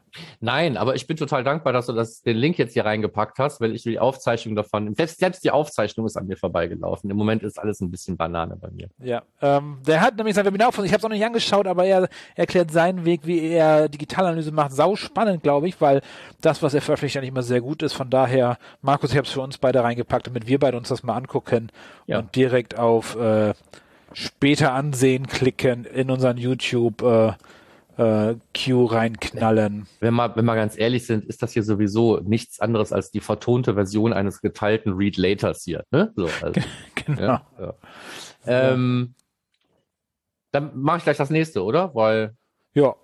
[0.41, 3.63] Nein, aber ich bin total dankbar, dass du das, den Link jetzt hier reingepackt hast,
[3.63, 7.09] weil ich die Aufzeichnung davon, selbst, selbst die Aufzeichnung ist an mir vorbeigelaufen.
[7.09, 8.91] Im Moment ist alles ein bisschen Banane bei mir.
[8.99, 11.87] Ja, ähm, der hat nämlich sein Webinar von, ich habe es noch nicht angeschaut, aber
[11.87, 14.73] er erklärt seinen Weg, wie er Digitalanalyse macht.
[14.73, 16.03] Sau spannend, glaube ich, weil
[16.43, 17.95] das, was er veröffentlicht, ja nicht immer sehr gut ist.
[17.95, 21.03] Von daher, Markus, ich habe es für uns beide reingepackt, damit wir beide uns das
[21.03, 21.71] mal angucken
[22.07, 22.19] ja.
[22.19, 23.55] und direkt auf äh,
[24.13, 27.33] später ansehen klicken in unseren YouTube äh,
[27.97, 29.87] äh, Queue reinknallen.
[30.01, 33.21] Wenn wir, wenn wir ganz ehrlich sind, ist das hier sowieso nichts anderes als die
[33.21, 35.85] vertonte Version eines geteilten Read Laters hier.
[35.91, 36.13] Ne?
[36.17, 36.61] So, also,
[36.95, 37.23] genau.
[37.23, 37.75] Ja, ja.
[38.47, 39.15] Ähm,
[40.51, 41.95] dann mache ich gleich das nächste, oder?
[41.95, 42.35] Weil
[42.75, 42.95] ja.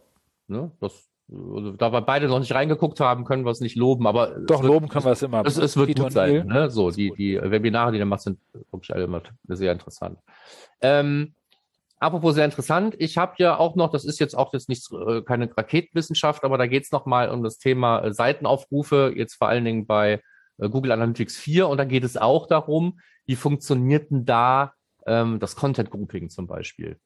[0.49, 4.07] Ne, das, also, da wir beide noch nicht reingeguckt haben, können wir es nicht loben,
[4.07, 5.45] aber doch wird, loben können wir es immer.
[5.45, 6.47] Es, es wird Peter gut sein.
[6.47, 6.71] Ne?
[6.71, 8.39] So die die Webinare, die du machst, sind
[8.71, 10.19] wirklich alle immer sehr interessant.
[10.81, 11.35] Ähm,
[11.99, 15.23] apropos sehr interessant, ich habe ja auch noch, das ist jetzt auch jetzt nicht äh,
[15.23, 19.65] keine Raketenwissenschaft, aber da geht es nochmal um das Thema äh, Seitenaufrufe, jetzt vor allen
[19.65, 20.23] Dingen bei
[20.59, 24.75] äh, Google Analytics 4 und da geht es auch darum, wie funktioniert denn da
[25.07, 26.99] ähm, das Content Grouping zum Beispiel?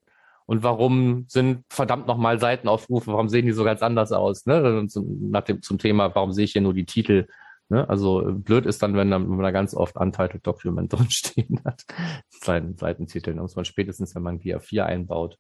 [0.50, 4.46] Und warum sind verdammt nochmal Seitenaufrufe, warum sehen die so ganz anders aus?
[4.46, 4.86] Ne?
[4.88, 7.26] Zum, nach dem, zum Thema, warum sehe ich hier nur die Titel
[7.70, 7.88] Ne?
[7.88, 11.84] Also blöd ist dann, wenn, man da ganz oft Untitled Document drinstehen hat,
[12.28, 13.36] seinen Seitentiteln.
[13.36, 15.38] Da muss man spätestens, wenn man GA4 einbaut,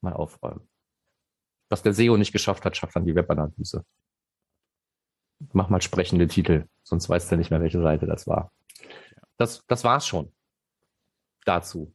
[0.00, 0.68] mal aufräumen.
[1.68, 3.84] Was der SEO nicht geschafft hat, schafft dann die Webanalyse.
[5.52, 8.52] Mach mal sprechende Titel, sonst weiß der nicht mehr, welche Seite das war.
[9.36, 10.32] Das, das war's schon
[11.44, 11.94] dazu.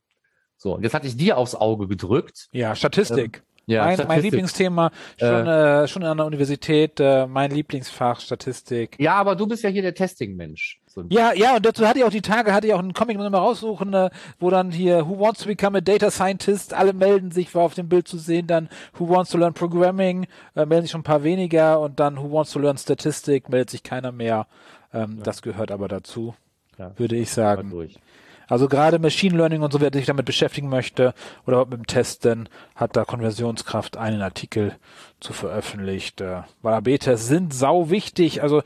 [0.58, 2.48] So, und jetzt hatte ich dir aufs Auge gedrückt.
[2.52, 3.38] Ja, Statistik.
[3.38, 8.20] Ähm, ja, mein, mein Lieblingsthema schon, äh, äh, schon an der Universität, äh, mein Lieblingsfach
[8.20, 8.96] Statistik.
[9.00, 10.82] Ja, aber du bist ja hier der Testing-Mensch.
[10.86, 13.18] So ja, ja, und dazu hatte ich auch die Tage, hatte ich auch einen Comic
[13.18, 16.74] mal raussuchen, äh, wo dann hier Who wants to become a data scientist?
[16.74, 20.28] Alle melden sich, war auf dem Bild zu sehen, dann Who wants to learn programming?
[20.56, 23.50] Äh, melden sich schon ein paar weniger und dann Who wants to learn statistic?
[23.50, 24.48] Meldet sich keiner mehr.
[24.94, 25.24] Ähm, ja.
[25.24, 26.36] Das gehört aber dazu,
[26.78, 26.92] ja.
[26.98, 27.72] würde ich sagen.
[27.72, 27.98] Durch.
[28.48, 31.14] Also gerade Machine Learning und so, wer sich damit beschäftigen möchte
[31.46, 34.76] oder mit dem Testen, hat da Konversionskraft einen Artikel
[35.20, 36.22] zu veröffentlicht.
[36.22, 38.44] Äh, weil AB-Tests sind sau wichtig.
[38.44, 38.62] Also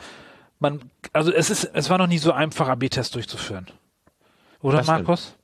[0.60, 0.82] man,
[1.14, 3.68] also es ist, es war noch nie so einfach, AB-Tests durchzuführen.
[4.62, 5.22] Oder das Markus?
[5.22, 5.39] Stimmt.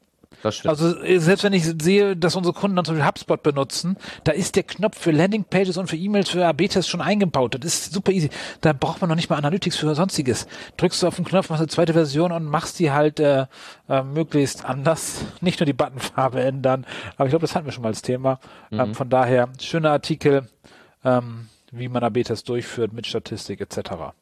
[0.70, 4.32] Also äh, selbst wenn ich sehe, dass unsere Kunden dann zum Beispiel HubSpot benutzen, da
[4.32, 7.56] ist der Knopf für Landingpages und für E-Mails für AB-Tests schon eingebaut.
[7.60, 8.30] Das ist super easy.
[8.62, 10.48] Da braucht man noch nicht mal Analytics für sonstiges.
[10.78, 13.48] Drückst du auf den Knopf, machst eine zweite Version und machst die halt äh,
[13.90, 15.26] äh, möglichst anders.
[15.42, 16.86] Nicht nur die Buttonfarbe ändern.
[17.16, 18.40] Aber ich glaube, das hatten wir schon mal als Thema.
[18.72, 18.80] Mhm.
[18.80, 20.48] Ähm, von daher, schöner Artikel,
[21.04, 24.14] ähm, wie man AB-Tests durchführt mit Statistik etc.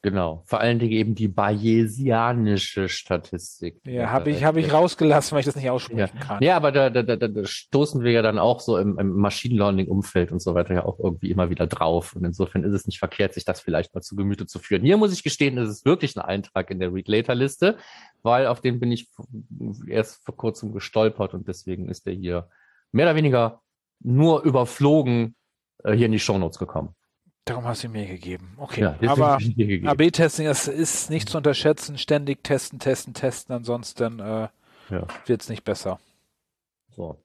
[0.00, 3.80] Genau, vor allen Dingen eben die bayesianische Statistik.
[3.84, 6.24] Ja, habe ich, hab ich rausgelassen, weil ich das nicht aussprechen ja.
[6.24, 6.40] kann.
[6.40, 9.56] Ja, aber da, da, da, da stoßen wir ja dann auch so im, im Machine
[9.56, 12.14] Learning-Umfeld und so weiter ja auch irgendwie immer wieder drauf.
[12.14, 14.82] Und insofern ist es nicht verkehrt, sich das vielleicht mal zu Gemüte zu führen.
[14.82, 17.76] Hier muss ich gestehen, ist es wirklich ein Eintrag in der Read Later-Liste,
[18.22, 19.08] weil auf den bin ich
[19.88, 22.48] erst vor kurzem gestolpert und deswegen ist der hier
[22.92, 23.62] mehr oder weniger
[23.98, 25.34] nur überflogen
[25.82, 26.94] äh, hier in die Shownotes gekommen.
[27.48, 28.52] Darum hast du mir gegeben.
[28.56, 31.98] Okay, ja, aber AB-Testing ist, ist nicht zu unterschätzen.
[31.98, 33.54] Ständig testen, testen, testen.
[33.54, 34.48] Ansonsten äh,
[34.90, 35.06] ja.
[35.26, 35.98] wird es nicht besser.
[36.90, 37.22] So.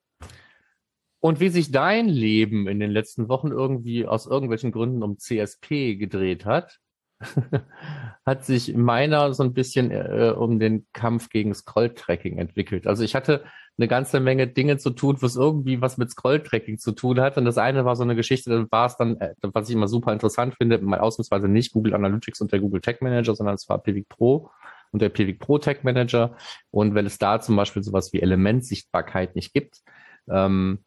[1.20, 5.96] Und wie sich dein Leben in den letzten Wochen irgendwie aus irgendwelchen Gründen um CSP
[5.96, 6.80] gedreht hat,
[8.26, 12.86] hat sich meiner so ein bisschen äh, um den Kampf gegen Scroll-Tracking entwickelt.
[12.86, 13.44] Also ich hatte
[13.76, 17.36] eine ganze Menge Dinge zu tun, was irgendwie was mit Scroll-Tracking zu tun hat.
[17.36, 19.88] Und das eine war so eine Geschichte, dann war es dann, äh, was ich immer
[19.88, 23.68] super interessant finde, mal ausnahmsweise nicht Google Analytics und der Google Tech Manager, sondern es
[23.68, 24.50] war Pivik Pro
[24.92, 26.36] und der Pivik Pro Tech Manager.
[26.70, 29.80] Und wenn es da zum Beispiel sowas wie Elementsichtbarkeit nicht gibt,
[30.30, 30.84] ähm,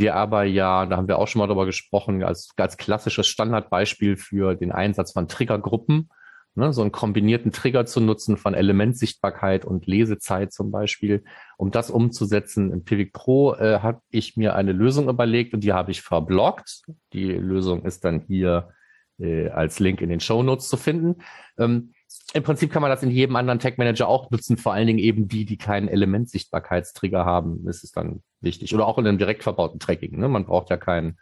[0.00, 4.16] wir aber ja, da haben wir auch schon mal drüber gesprochen, als, als klassisches Standardbeispiel
[4.16, 6.08] für den Einsatz von Triggergruppen
[6.56, 11.24] ne, so einen kombinierten Trigger zu nutzen von Elementsichtbarkeit und Lesezeit zum Beispiel.
[11.56, 15.72] Um das umzusetzen in Pivik Pro äh, habe ich mir eine Lösung überlegt und die
[15.72, 16.82] habe ich verblockt.
[17.12, 18.70] Die Lösung ist dann hier
[19.18, 21.22] äh, als Link in den Show Notes zu finden.
[21.58, 21.92] Ähm,
[22.32, 24.98] im Prinzip kann man das in jedem anderen Tag Manager auch nutzen, vor allen Dingen
[24.98, 27.66] eben die, die keinen Elementsichtbarkeitstrigger haben.
[27.66, 28.74] Ist dann wichtig.
[28.74, 30.18] Oder auch in einem direkt verbauten Tracking.
[30.18, 30.28] Ne?
[30.28, 31.18] Man braucht ja keinen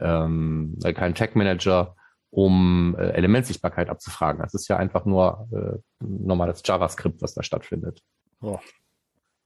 [0.00, 1.96] ähm, keinen Tag Manager,
[2.30, 4.42] um äh, Elementsichtbarkeit abzufragen.
[4.42, 8.02] Das ist ja einfach nur äh, normales JavaScript, was da stattfindet.
[8.40, 8.58] Oh.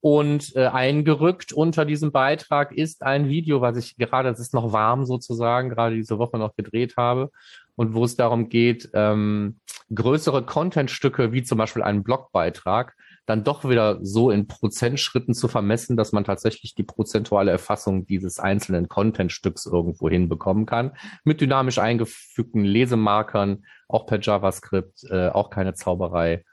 [0.02, 4.72] Und äh, eingerückt unter diesem Beitrag ist ein Video, was ich gerade, es ist noch
[4.72, 7.30] warm sozusagen, gerade diese Woche noch gedreht habe
[7.76, 9.60] und wo es darum geht, ähm,
[9.94, 15.96] größere Contentstücke wie zum Beispiel einen Blogbeitrag dann doch wieder so in Prozentschritten zu vermessen,
[15.96, 20.96] dass man tatsächlich die prozentuale Erfassung dieses einzelnen Contentstücks irgendwo hinbekommen kann.
[21.22, 26.44] Mit dynamisch eingefügten Lesemarkern, auch per JavaScript, äh, auch keine Zauberei.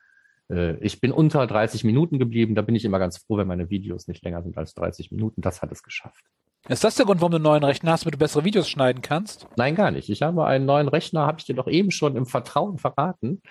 [0.50, 2.56] Äh, ich bin unter 30 Minuten geblieben.
[2.56, 5.42] Da bin ich immer ganz froh, wenn meine Videos nicht länger sind als 30 Minuten.
[5.42, 6.24] Das hat es geschafft.
[6.68, 9.02] Ist das der Grund, warum du einen neuen Rechner hast, damit du bessere Videos schneiden
[9.02, 9.48] kannst?
[9.56, 10.10] Nein, gar nicht.
[10.10, 13.42] Ich habe einen neuen Rechner, habe ich dir doch eben schon im Vertrauen verraten,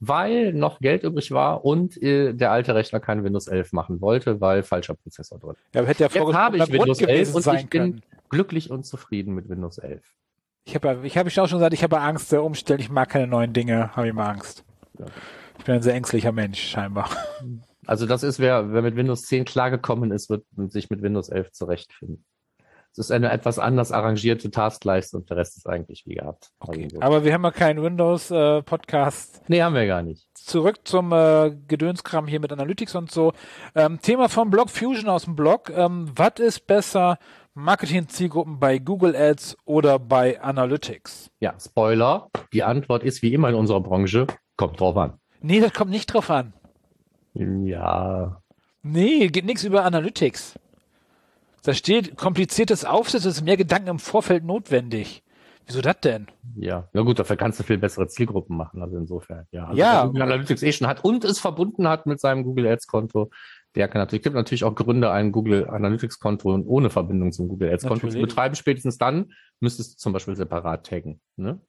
[0.00, 4.40] weil noch Geld übrig war und äh, der alte Rechner kein Windows 11 machen wollte,
[4.40, 5.54] weil falscher Prozessor drin.
[5.74, 9.34] Ja, aber hätte ja Jetzt habe ich Windows 11 und ich bin glücklich und zufrieden
[9.34, 10.02] mit Windows 11.
[10.64, 12.80] Ich habe ich hab ich auch schon gesagt, ich habe Angst der Umstellen.
[12.80, 14.64] Ich mag keine neuen Dinge, habe ich immer Angst.
[14.98, 15.04] Ja.
[15.58, 17.08] Ich bin ein sehr ängstlicher Mensch, scheinbar.
[17.86, 21.52] Also das ist, wer, wer mit Windows 10 klargekommen ist, wird sich mit Windows 11
[21.52, 22.24] zurechtfinden.
[22.96, 26.52] Es ist eine etwas anders arrangierte Taskleiste und der Rest ist eigentlich wie gehabt.
[26.60, 26.84] Okay.
[26.84, 29.38] Also Aber wir haben ja keinen Windows-Podcast.
[29.38, 30.28] Äh, nee, haben wir gar nicht.
[30.34, 33.32] Zurück zum äh, Gedönskram hier mit Analytics und so.
[33.74, 35.70] Ähm, Thema vom Blog Fusion aus dem Blog.
[35.70, 37.18] Ähm, was ist besser,
[37.54, 41.32] Marketing-Zielgruppen bei Google Ads oder bei Analytics?
[41.40, 42.30] Ja, Spoiler.
[42.52, 45.18] Die Antwort ist wie immer in unserer Branche, kommt drauf an.
[45.44, 46.54] Nee, das kommt nicht drauf an.
[47.34, 48.40] Ja.
[48.82, 50.58] Nee, geht nichts über Analytics.
[51.62, 55.22] Da steht kompliziertes Aufsetzen, es ist mehr Gedanken im Vorfeld notwendig.
[55.66, 56.28] Wieso das denn?
[56.56, 59.66] Ja, na gut, dafür kannst du viel bessere Zielgruppen machen, also insofern, ja.
[59.66, 60.06] Also ja.
[60.06, 63.30] Google Analytics eh schon hat und es verbunden hat mit seinem Google Ads Konto,
[63.74, 67.48] der kann natürlich, gibt natürlich auch Gründe, ein Google Analytics Konto und ohne Verbindung zum
[67.48, 68.54] Google Ads Konto zu betreiben.
[68.54, 71.60] Spätestens dann müsstest du zum Beispiel separat taggen, ne?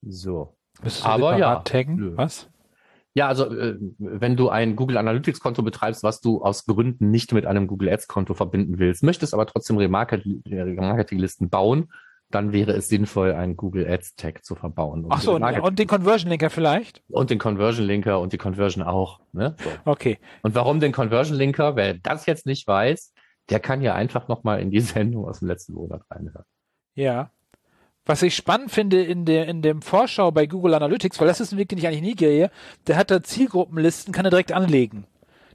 [0.00, 0.56] So.
[0.82, 1.56] Müsstest du Aber ja.
[1.60, 2.16] Taggen?
[2.16, 2.48] Was?
[3.14, 7.32] Ja, also äh, wenn du ein Google Analytics Konto betreibst, was du aus Gründen nicht
[7.32, 11.92] mit einem Google Ads Konto verbinden willst, möchtest aber trotzdem Remarketing-Listen bauen,
[12.30, 15.06] dann wäre es sinnvoll, einen Google Ads Tag zu verbauen.
[15.10, 17.02] Ach so, und, und, den Conversion Linker vielleicht?
[17.08, 19.20] Und den Conversion Linker und die Conversion auch.
[19.32, 19.54] Ne?
[19.62, 19.70] So.
[19.84, 20.18] Okay.
[20.42, 21.76] Und warum den Conversion Linker?
[21.76, 23.12] Wer das jetzt nicht weiß,
[23.50, 26.44] der kann ja einfach nochmal in die Sendung aus dem letzten Monat reinhören.
[26.94, 27.30] Ja.
[28.04, 31.52] Was ich spannend finde in der, in dem Vorschau bei Google Analytics, weil das ist
[31.52, 32.50] ein Weg, den ich eigentlich nie gehe,
[32.86, 35.06] der hat da Zielgruppenlisten, kann er direkt anlegen.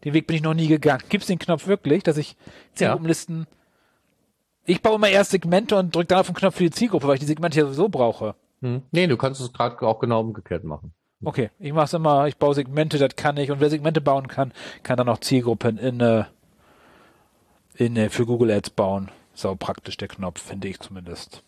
[0.04, 1.04] Den Weg bin ich noch nie gegangen.
[1.10, 2.38] Gibt es den Knopf wirklich, dass ich
[2.74, 3.48] Zielgruppenlisten,
[4.66, 7.16] ich baue immer erst Segmente und drücke dann auf den Knopf für die Zielgruppe, weil
[7.16, 8.36] ich die Segmente ja sowieso brauche.
[8.62, 8.84] Hm.
[8.92, 10.94] Nee, du kannst es gerade auch genau umgekehrt machen.
[11.24, 13.50] Okay, ich mache es immer, ich baue Segmente, das kann ich.
[13.50, 16.26] Und wer Segmente bauen kann, kann dann auch Zielgruppen in, äh,
[17.76, 19.10] in, äh, für Google Ads bauen.
[19.34, 21.44] Sau praktisch der Knopf, finde ich zumindest.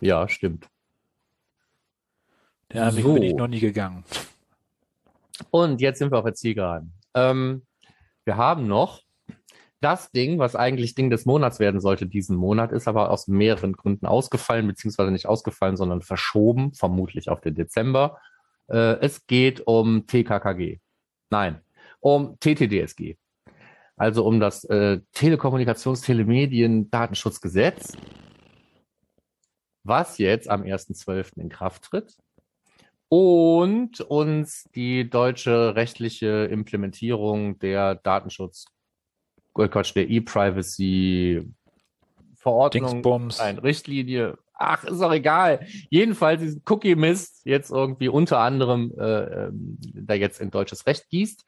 [0.00, 0.68] Ja, stimmt.
[2.72, 3.14] Ja, so.
[3.14, 4.04] bin ich noch nie gegangen.
[5.50, 6.92] Und jetzt sind wir auf der Zielgeraden.
[7.14, 7.66] Ähm,
[8.24, 9.02] wir haben noch
[9.80, 13.74] das Ding, was eigentlich Ding des Monats werden sollte diesen Monat, ist aber aus mehreren
[13.74, 18.18] Gründen ausgefallen, beziehungsweise nicht ausgefallen, sondern verschoben, vermutlich auf den Dezember.
[18.68, 20.80] Äh, es geht um TKKG.
[21.30, 21.60] Nein,
[22.00, 23.16] um TTDSG.
[23.96, 27.96] Also um das äh, Telekommunikations-, Telemedien-, Datenschutzgesetz
[29.86, 31.38] was jetzt am 1.12.
[31.38, 32.16] in Kraft tritt
[33.08, 38.66] und uns die deutsche rechtliche Implementierung der Datenschutz,
[39.54, 41.48] oh Quatsch, der E-Privacy
[42.36, 44.38] Verordnung, ein Richtlinie.
[44.54, 45.66] Ach, ist auch egal.
[45.90, 51.44] Jedenfalls diesen Cookie-Mist jetzt irgendwie unter anderem äh, ähm, da jetzt in deutsches Recht gießt.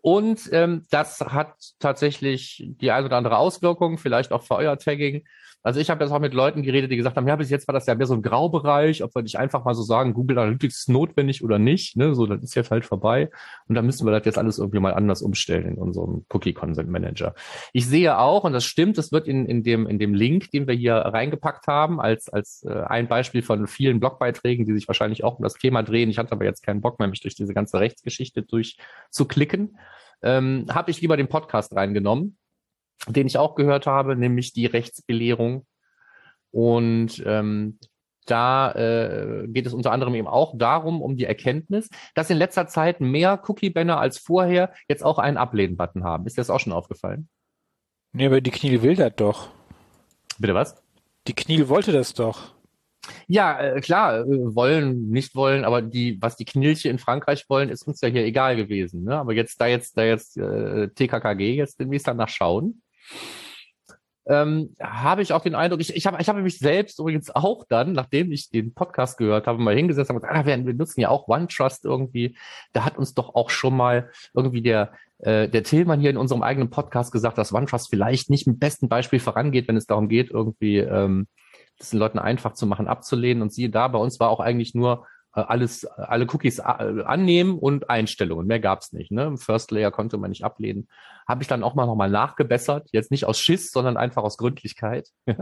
[0.00, 5.24] Und ähm, das hat tatsächlich die eine oder andere Auswirkung, vielleicht auch für euer Tagging.
[5.62, 7.72] Also ich habe jetzt auch mit Leuten geredet, die gesagt haben, ja, bis jetzt war
[7.72, 10.78] das ja mehr so ein Graubereich, ob wir nicht einfach mal so sagen, Google Analytics
[10.78, 11.96] ist notwendig oder nicht.
[11.96, 12.14] Ne?
[12.14, 13.30] So, das ist jetzt halt vorbei.
[13.66, 16.88] Und da müssen wir das jetzt alles irgendwie mal anders umstellen in unserem Cookie Consent
[16.88, 17.34] Manager.
[17.72, 20.68] Ich sehe auch, und das stimmt, das wird in, in, dem, in dem Link, den
[20.68, 25.24] wir hier reingepackt haben, als, als äh, ein Beispiel von vielen Blogbeiträgen, die sich wahrscheinlich
[25.24, 26.08] auch um das Thema drehen.
[26.08, 29.76] Ich hatte aber jetzt keinen Bock mehr, mich durch diese ganze Rechtsgeschichte durchzuklicken.
[30.22, 32.36] Ähm, habe ich lieber den Podcast reingenommen
[33.06, 35.66] den ich auch gehört habe, nämlich die Rechtsbelehrung.
[36.50, 37.78] Und ähm,
[38.26, 42.66] da äh, geht es unter anderem eben auch darum, um die Erkenntnis, dass in letzter
[42.66, 46.26] Zeit mehr Cookie-Banner als vorher jetzt auch einen Ablehnen-Button haben.
[46.26, 47.28] Ist dir das auch schon aufgefallen?
[48.12, 49.48] Nee, aber die Kniel will das doch.
[50.38, 50.82] Bitte was?
[51.26, 52.54] Die Kniel wollte das doch.
[53.26, 57.68] Ja, äh, klar, äh, wollen, nicht wollen, aber die, was die Knilche in Frankreich wollen,
[57.68, 59.04] ist uns ja hier egal gewesen.
[59.04, 59.16] Ne?
[59.16, 62.82] Aber jetzt, da jetzt, da jetzt äh, TKKG jetzt demnächst danach schauen,
[64.28, 67.64] ähm, habe ich auch den Eindruck, ich, ich habe ich hab mich selbst übrigens auch
[67.68, 71.00] dann, nachdem ich den Podcast gehört habe, mal hingesetzt und gesagt, ah, wir, wir nutzen
[71.00, 72.36] ja auch OneTrust irgendwie.
[72.74, 76.42] Da hat uns doch auch schon mal irgendwie der, äh, der Tillmann hier in unserem
[76.42, 80.30] eigenen Podcast gesagt, dass OneTrust vielleicht nicht mit besten Beispiel vorangeht, wenn es darum geht,
[80.30, 81.26] irgendwie ähm,
[81.78, 83.42] das den Leuten einfach zu machen, abzulehnen.
[83.42, 85.06] Und siehe da, bei uns war auch eigentlich nur
[85.46, 88.46] alles, alle Cookies äh, annehmen und Einstellungen.
[88.46, 89.10] Mehr gab's nicht.
[89.10, 89.24] Ne?
[89.24, 90.88] Im First Layer konnte man nicht ablehnen.
[91.26, 92.88] Habe ich dann auch mal nochmal nachgebessert.
[92.92, 95.08] Jetzt nicht aus Schiss, sondern einfach aus Gründlichkeit.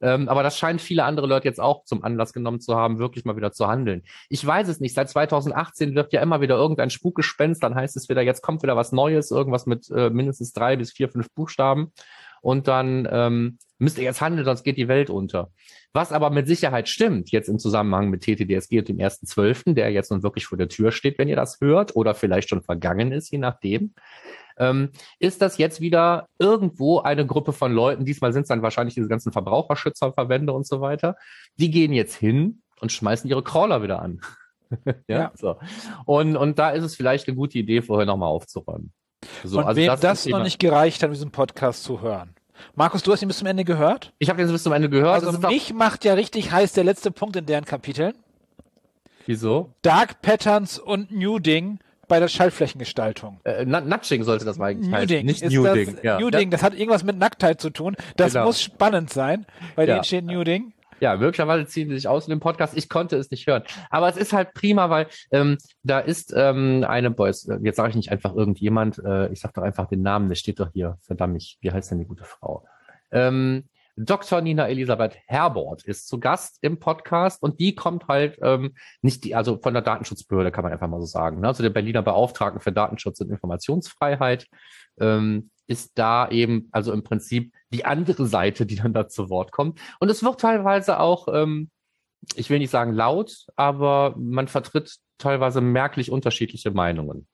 [0.00, 3.24] ähm, aber das scheint viele andere Leute jetzt auch zum Anlass genommen zu haben, wirklich
[3.24, 4.02] mal wieder zu handeln.
[4.28, 4.94] Ich weiß es nicht.
[4.94, 7.62] Seit 2018 wird ja immer wieder irgendein Spukgespenst.
[7.62, 10.92] Dann heißt es wieder, jetzt kommt wieder was Neues, irgendwas mit äh, mindestens drei bis
[10.92, 11.92] vier, fünf Buchstaben
[12.42, 15.50] und dann ähm, müsst ihr jetzt handeln, sonst geht die Welt unter.
[15.92, 20.10] Was aber mit Sicherheit stimmt, jetzt im Zusammenhang mit TTDSG und dem 1.12., der jetzt
[20.10, 23.30] nun wirklich vor der Tür steht, wenn ihr das hört, oder vielleicht schon vergangen ist,
[23.30, 23.92] je nachdem,
[24.56, 28.94] ähm, ist das jetzt wieder irgendwo eine Gruppe von Leuten, diesmal sind es dann wahrscheinlich
[28.94, 31.16] diese ganzen Verbraucherschützer, Verbände und so weiter,
[31.56, 34.20] die gehen jetzt hin und schmeißen ihre Crawler wieder an.
[35.08, 35.56] ja, ja, so.
[36.06, 38.92] Und, und da ist es vielleicht eine gute Idee, vorher nochmal aufzuräumen.
[39.44, 42.34] So, und also wem das, das noch nicht gereicht hat, diesen Podcast zu hören.
[42.74, 44.12] Markus, du hast ihn bis zum Ende gehört?
[44.18, 45.24] Ich habe ihn bis zum Ende gehört.
[45.24, 48.14] Also mich macht ja richtig heiß der letzte Punkt in deren Kapiteln.
[49.26, 49.70] Wieso?
[49.82, 53.40] Dark Patterns und Nuding bei der Schaltflächengestaltung.
[53.44, 55.94] Äh, Nudging sollte das mal eigentlich heißen, nicht Nuding.
[55.94, 56.20] Das, ja.
[56.20, 57.96] Nuding, das hat irgendwas mit Nacktheit zu tun.
[58.16, 58.46] Das genau.
[58.46, 59.46] muss spannend sein.
[59.76, 59.94] Bei ja.
[59.94, 60.72] denen steht Nuding.
[61.02, 62.76] Ja, möglicherweise ziehen sie sich aus in dem Podcast.
[62.76, 63.64] Ich konnte es nicht hören.
[63.90, 67.90] Aber es ist halt prima, weil ähm, da ist ähm, eine, boah, jetzt, jetzt sage
[67.90, 70.98] ich nicht einfach irgendjemand, äh, ich sage doch einfach den Namen, der steht doch hier,
[71.00, 72.64] verdammt, wie heißt denn die gute Frau?
[73.10, 73.64] Ähm,
[73.96, 74.42] Dr.
[74.42, 79.34] Nina Elisabeth Herbert ist zu Gast im Podcast und die kommt halt ähm, nicht die,
[79.34, 81.48] also von der Datenschutzbehörde kann man einfach mal so sagen, ne?
[81.48, 84.46] also der Berliner Beauftragten für Datenschutz und Informationsfreiheit.
[85.00, 89.52] Ähm, ist da eben, also im Prinzip die andere Seite, die dann da zu Wort
[89.52, 89.80] kommt.
[90.00, 91.70] Und es wird teilweise auch, ähm,
[92.34, 97.26] ich will nicht sagen laut, aber man vertritt teilweise merklich unterschiedliche Meinungen.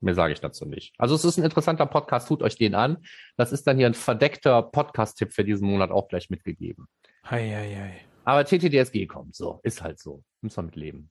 [0.00, 0.94] Mehr sage ich dazu nicht.
[0.98, 2.98] Also es ist ein interessanter Podcast, tut euch den an.
[3.36, 6.86] Das ist dann hier ein verdeckter Podcast-Tipp für diesen Monat auch gleich mitgegeben.
[7.24, 8.00] Hei, hei, hei.
[8.24, 10.22] Aber TTDSG kommt, so, ist halt so.
[10.42, 11.10] Müssen wir mit leben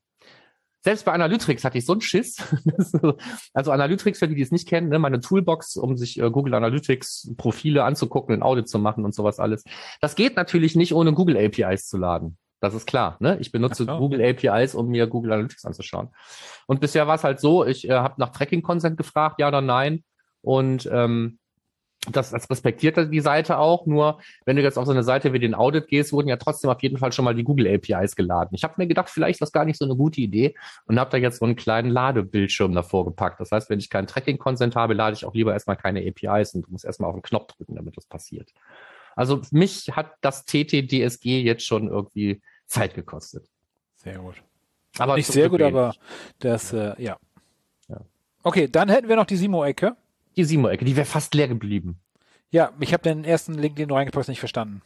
[0.84, 2.38] selbst bei Analytics hatte ich so einen Schiss.
[3.54, 6.56] also Analytics, für die, die es nicht kennen, ne, meine Toolbox, um sich äh, Google
[6.56, 9.64] Analytics Profile anzugucken, ein Audit zu machen und sowas alles.
[10.02, 12.38] Das geht natürlich nicht, ohne Google APIs zu laden.
[12.60, 13.18] Das ist klar.
[13.20, 13.38] Ne?
[13.40, 13.98] Ich benutze so.
[13.98, 16.10] Google APIs, um mir Google Analytics anzuschauen.
[16.68, 20.04] Und bisher war es halt so, ich äh, habe nach Tracking-Consent gefragt, ja oder nein.
[20.42, 21.40] Und ähm,
[22.12, 23.86] das, das respektiert die Seite auch.
[23.86, 26.70] Nur wenn du jetzt auf so eine Seite wie den Audit gehst, wurden ja trotzdem
[26.70, 28.54] auf jeden Fall schon mal die Google APIs geladen.
[28.54, 31.12] Ich habe mir gedacht, vielleicht ist das gar nicht so eine gute Idee und habe
[31.12, 33.40] da jetzt so einen kleinen Ladebildschirm davor gepackt.
[33.40, 36.68] Das heißt, wenn ich keinen Tracking-Consent habe, lade ich auch lieber erstmal keine APIs und
[36.68, 38.54] du musst erstmal auf den Knopf drücken, damit das passiert.
[39.16, 43.48] Also mich hat das TTDSG jetzt schon irgendwie Zeit gekostet.
[43.96, 44.36] Sehr gut.
[44.98, 45.94] Aber nicht sehr gut, aber
[46.40, 47.18] das, äh, ja.
[47.88, 48.02] ja.
[48.44, 49.96] Okay, dann hätten wir noch die Simo-Ecke.
[50.36, 52.00] Die Simo-Ecke, die wäre fast leer geblieben.
[52.52, 54.82] Ja, ich habe den ersten Link, den du reingepackt hast, nicht verstanden.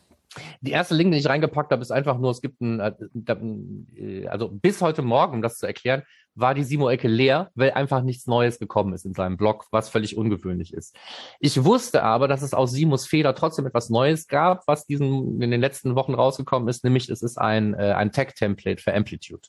[0.62, 4.49] Die erste Link, den ich reingepackt habe, ist einfach nur, es gibt ein, äh, also
[4.49, 6.03] bis heute Morgen, um das zu erklären,
[6.36, 10.17] war die Simo-Ecke leer, weil einfach nichts Neues gekommen ist in seinem Blog, was völlig
[10.17, 10.95] ungewöhnlich ist.
[11.39, 15.49] Ich wusste aber, dass es aus Simos Fehler trotzdem etwas Neues gab, was diesen in
[15.49, 19.47] den letzten Wochen rausgekommen ist, nämlich es ist ein, äh, ein Tag-Template für Amplitude.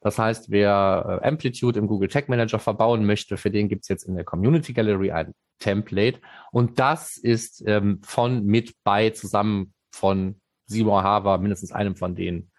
[0.00, 4.04] Das heißt, wer äh, Amplitude im Google Tag Manager verbauen möchte, für den gibt's jetzt
[4.04, 6.20] in der Community Gallery ein Template.
[6.52, 12.50] Und das ist ähm, von, mit, bei, zusammen von Simo Ahava, mindestens einem von den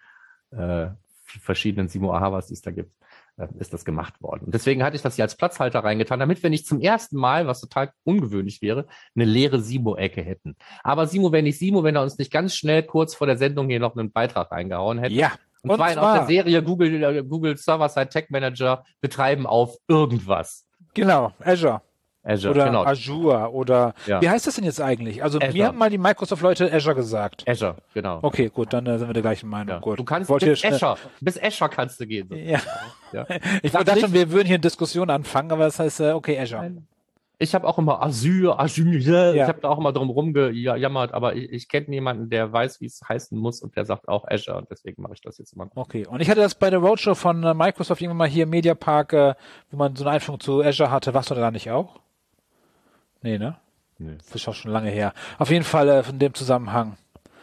[0.51, 0.87] äh,
[1.25, 2.91] verschiedenen Simo Ahavas, die es da gibt,
[3.37, 4.45] äh, ist das gemacht worden.
[4.45, 7.47] Und deswegen hatte ich das hier als Platzhalter reingetan, damit wir nicht zum ersten Mal,
[7.47, 10.57] was total ungewöhnlich wäre, eine leere Simo-Ecke hätten.
[10.83, 13.69] Aber Simo wäre nicht Simo, wenn er uns nicht ganz schnell kurz vor der Sendung
[13.69, 15.13] hier noch einen Beitrag reingehauen hätte.
[15.13, 15.31] Ja.
[15.63, 19.75] Und, und zwar, zwar aus der Serie Google, äh, Google Server-Side Tech Manager betreiben auf
[19.87, 20.65] irgendwas.
[20.93, 21.81] Genau, Azure.
[22.21, 22.83] Azure, oder genau.
[22.83, 24.21] Azure oder ja.
[24.21, 25.23] wie heißt das denn jetzt eigentlich?
[25.23, 25.53] Also Azure.
[25.53, 27.47] mir haben mal die Microsoft-Leute Azure gesagt.
[27.47, 28.19] Azure, genau.
[28.21, 29.75] Okay, gut, dann äh, sind wir der gleichen Meinung.
[29.75, 29.79] Ja.
[29.79, 29.99] Gut.
[29.99, 32.29] Du kannst Wollt bis Azure, bis Azure kannst du gehen.
[32.31, 32.59] Ja.
[33.13, 33.25] ja.
[33.63, 36.61] Ich dachte schon, wir würden hier eine Diskussion anfangen, aber das heißt, äh, okay, Azure.
[36.61, 36.87] Nein.
[37.41, 39.43] Ich habe auch immer Azure, Azure, ja.
[39.43, 42.85] ich habe da auch immer drum rumgejammert, aber ich, ich kenne niemanden, der weiß, wie
[42.85, 45.69] es heißen muss und der sagt auch Azure und deswegen mache ich das jetzt immer.
[45.73, 48.49] Okay, und ich hatte das bei der Roadshow von äh, Microsoft irgendwann mal hier im
[48.49, 49.35] Mediapark, äh,
[49.71, 51.13] wo man so eine Einführung zu Azure hatte.
[51.13, 52.01] Warst du da nicht auch?
[53.21, 53.57] Nee, ne?
[53.99, 54.15] Nee.
[54.17, 55.13] Das ist auch schon lange her.
[55.37, 56.97] Auf jeden Fall äh, von dem Zusammenhang.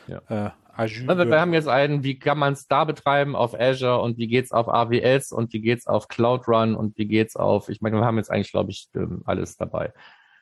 [0.09, 0.21] Ja.
[0.29, 1.07] Äh, Azure.
[1.07, 4.29] Wir, wir haben jetzt einen, wie kann man es da betreiben auf Azure und wie
[4.29, 7.97] geht's auf AWS und wie geht's auf Cloud Run und wie geht's auf, ich meine,
[7.97, 9.93] wir haben jetzt eigentlich, glaube ich, ähm, alles dabei.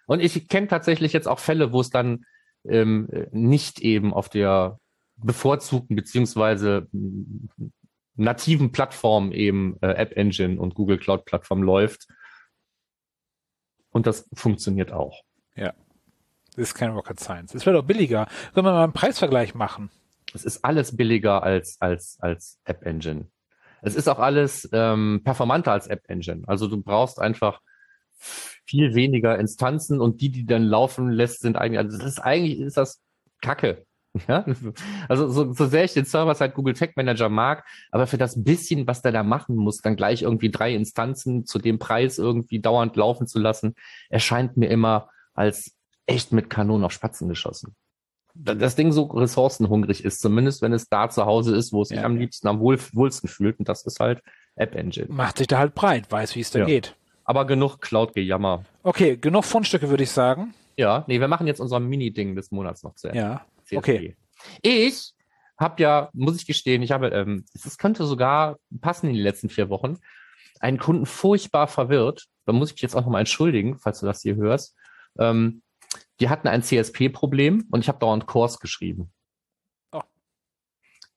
[0.07, 2.25] Und ich kenne tatsächlich jetzt auch Fälle, wo es dann
[2.65, 4.79] ähm, nicht eben auf der
[5.17, 6.89] bevorzugten beziehungsweise
[8.17, 12.07] nativen Plattform eben äh, App Engine und Google Cloud Plattform läuft.
[13.91, 15.23] Und das funktioniert auch.
[15.57, 15.73] Ja.
[16.57, 17.55] Das ist kein Rocket Science.
[17.55, 18.29] Es wird auch billiger.
[18.55, 19.91] Sollen wir mal einen Preisvergleich machen?
[20.35, 23.27] Es ist alles billiger als, als, als App Engine.
[23.83, 26.43] Es ist auch alles ähm, performanter als App Engine.
[26.47, 27.61] Also du brauchst einfach
[28.67, 32.59] viel weniger Instanzen und die, die dann laufen lässt, sind eigentlich, also das ist eigentlich,
[32.61, 33.03] ist das
[33.41, 33.85] Kacke.
[34.29, 34.45] Ja,
[35.09, 38.87] also so, so sehr ich den Server-Side Google Tech Manager mag, aber für das bisschen,
[38.87, 42.95] was der da machen muss, dann gleich irgendwie drei Instanzen zu dem Preis irgendwie dauernd
[42.95, 43.75] laufen zu lassen,
[44.11, 45.77] erscheint mir immer als
[46.07, 47.75] echt mit Kanonen auf Spatzen geschossen.
[48.35, 52.01] Das Ding so ressourcenhungrig ist, zumindest wenn es da zu Hause ist, wo es sich
[52.01, 54.23] am liebsten am wohl, wohlsten fühlt, und das ist halt
[54.57, 55.07] App Engine.
[55.09, 56.65] Macht sich da halt breit, weiß, wie es da ja.
[56.65, 56.97] geht.
[57.25, 58.65] Aber genug Cloud-Gejammer.
[58.83, 60.53] Okay, genug Fundstücke, würde ich sagen.
[60.77, 63.21] Ja, nee, wir machen jetzt unser Mini-Ding des Monats noch zu Ende.
[63.21, 63.77] Ja, CSP.
[63.77, 64.17] okay.
[64.63, 65.15] Ich
[65.59, 69.49] habe ja, muss ich gestehen, ich habe, ähm, es könnte sogar passen in die letzten
[69.49, 69.99] vier Wochen,
[70.61, 72.27] einen Kunden furchtbar verwirrt.
[72.47, 74.77] Da muss ich jetzt auch nochmal entschuldigen, falls du das hier hörst.
[75.19, 75.63] Ähm,
[76.21, 79.13] die hatten ein CSP-Problem und ich habe dauernd Kurs geschrieben.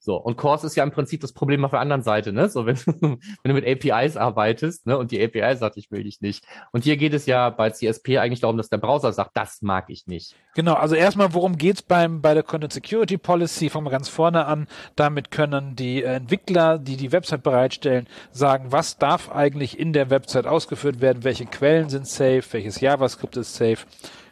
[0.08, 2.48] So, und Course ist ja im Prinzip das Problem auf der anderen Seite, ne?
[2.48, 6.22] So, wenn, wenn du mit APIs arbeitest, ne, und die API sagt, ich will dich
[6.22, 6.45] nicht.
[6.72, 9.89] Und hier geht es ja bei CSP eigentlich darum, dass der Browser sagt, das mag
[9.89, 10.34] ich nicht.
[10.56, 13.70] Genau, also erstmal, worum geht's beim, bei der Content Security Policy?
[13.70, 14.68] Fangen wir ganz vorne an.
[14.95, 20.48] Damit können die Entwickler, die die Website bereitstellen, sagen, was darf eigentlich in der Website
[20.48, 23.86] ausgeführt werden, welche Quellen sind safe, welches JavaScript ist safe,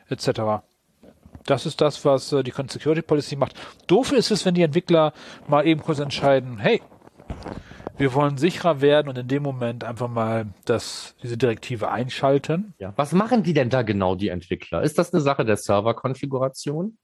[0.09, 0.63] etc.
[1.45, 3.55] Das ist das, was äh, die Content Security Policy macht.
[3.87, 5.13] Doof ist es, wenn die Entwickler
[5.47, 6.81] mal eben kurz entscheiden, hey,
[7.97, 12.73] wir wollen sicherer werden und in dem Moment einfach mal das, diese Direktive einschalten.
[12.77, 12.93] Ja.
[12.95, 14.81] Was machen die denn da genau, die Entwickler?
[14.81, 16.97] Ist das eine Sache der Serverkonfiguration?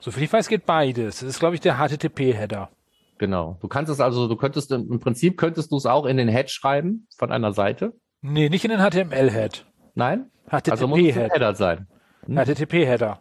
[0.00, 1.20] Soviel ich weiß, geht beides.
[1.20, 2.68] Das ist, glaube ich, der HTTP-Header.
[3.18, 3.58] Genau.
[3.60, 6.50] Du kannst es also, du könntest im Prinzip könntest du es auch in den Head
[6.50, 7.92] schreiben von einer Seite.
[8.20, 9.64] Nee, nicht in den HTML-Head.
[9.94, 10.30] Nein?
[10.48, 10.70] HTTP-Head.
[10.70, 11.86] Also muss es Header sein.
[12.26, 12.36] Hm?
[12.36, 13.20] HTTP-Header.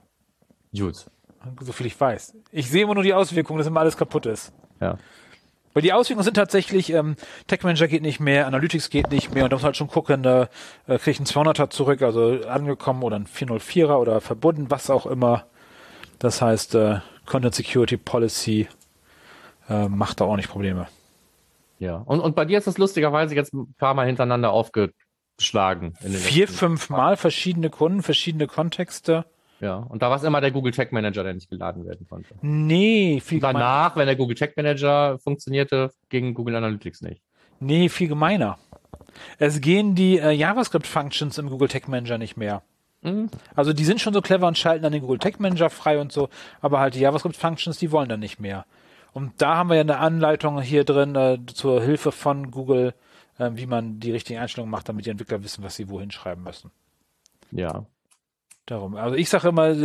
[0.77, 1.05] Gut.
[1.61, 2.35] So viel ich weiß.
[2.51, 4.53] Ich sehe immer nur die Auswirkungen, dass immer alles kaputt ist.
[4.79, 4.97] Ja.
[5.73, 7.15] Weil die Auswirkungen sind tatsächlich, ähm,
[7.47, 10.21] Tech Manager geht nicht mehr, Analytics geht nicht mehr und da muss halt schon gucken,
[10.21, 10.43] da
[10.87, 15.07] äh, kriege ich einen 200er zurück, also angekommen oder ein 404er oder verbunden, was auch
[15.07, 15.45] immer.
[16.19, 18.67] Das heißt, äh, Content Security Policy
[19.67, 20.87] äh, macht da auch nicht Probleme.
[21.79, 24.51] Ja, und, und bei dir ist das lustigerweise jetzt ein paar Mal hintereinander
[25.33, 25.93] aufgeschlagen.
[25.95, 29.25] Vier, fünf Mal verschiedene Kunden, verschiedene Kontexte.
[29.59, 32.35] Ja, und da war es immer der Google Tag Manager, der nicht geladen werden konnte.
[32.41, 37.21] Nee, viel und danach, wenn der Google Tag Manager funktionierte, ging Google Analytics nicht.
[37.59, 38.57] Nee, viel gemeiner.
[39.37, 42.63] Es gehen die äh, JavaScript-Functions im Google Tag Manager nicht mehr.
[43.03, 43.29] Mhm.
[43.55, 46.11] Also die sind schon so clever und schalten dann den Google Tag Manager frei und
[46.11, 46.29] so,
[46.59, 48.65] aber halt die JavaScript-Functions, die wollen dann nicht mehr.
[49.13, 52.93] Und da haben wir ja eine Anleitung hier drin äh, zur Hilfe von Google,
[53.37, 56.43] äh, wie man die richtigen Einstellungen macht, damit die Entwickler wissen, was sie wohin schreiben
[56.43, 56.71] müssen.
[57.51, 57.85] Ja,
[58.65, 58.95] Darum.
[58.95, 59.75] Also ich sage immer,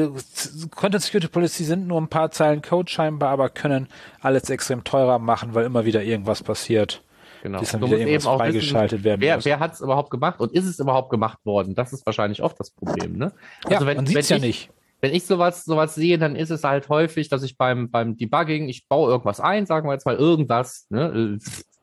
[0.71, 3.89] Content Security Policy sind nur ein paar Zeilen Code scheinbar, aber können
[4.21, 7.03] alles extrem teurer machen, weil immer wieder irgendwas passiert.
[7.43, 7.59] Genau.
[7.59, 9.45] Bis dann wieder irgendwas freigeschaltet werden wer, muss.
[9.45, 11.75] Wer hat es überhaupt gemacht und ist es überhaupt gemacht worden?
[11.75, 13.33] Das ist wahrscheinlich oft das Problem, ne?
[13.65, 14.71] Also ja, wenn, man sieht es ja nicht.
[15.01, 18.69] Wenn ich sowas, sowas sehe, dann ist es halt häufig, dass ich beim, beim Debugging,
[18.69, 21.39] ich baue irgendwas ein, sagen wir jetzt mal irgendwas, ne?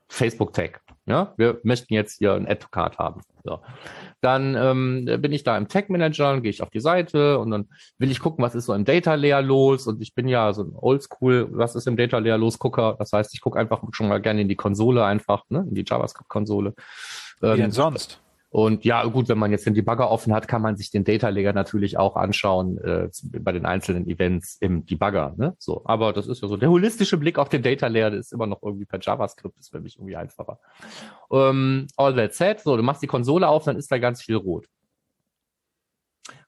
[0.08, 0.80] Facebook-Tag.
[1.08, 3.20] Ja, wir möchten jetzt hier ein Add-to-Card haben.
[3.44, 3.60] So.
[4.20, 7.52] Dann ähm, bin ich da im Tag Manager und gehe ich auf die Seite und
[7.52, 9.86] dann will ich gucken, was ist so im Data Layer los.
[9.86, 12.96] Und ich bin ja so ein Oldschool, was ist im Data Layer los, Gucker.
[12.98, 15.84] Das heißt, ich gucke einfach schon mal gerne in die Konsole einfach, ne, in die
[15.86, 16.74] JavaScript-Konsole.
[17.40, 18.20] Wie ähm, denn sonst?
[18.56, 21.28] Und ja, gut, wenn man jetzt den Debugger offen hat, kann man sich den Data
[21.28, 25.34] Layer natürlich auch anschauen äh, bei den einzelnen Events im Debugger.
[25.36, 25.54] Ne?
[25.58, 28.46] So, aber das ist ja so der holistische Blick auf den Data Layer, ist immer
[28.46, 30.58] noch irgendwie per JavaScript, ist für mich irgendwie einfacher.
[31.30, 34.36] Ähm, all that said, so, du machst die Konsole auf, dann ist da ganz viel
[34.36, 34.64] rot.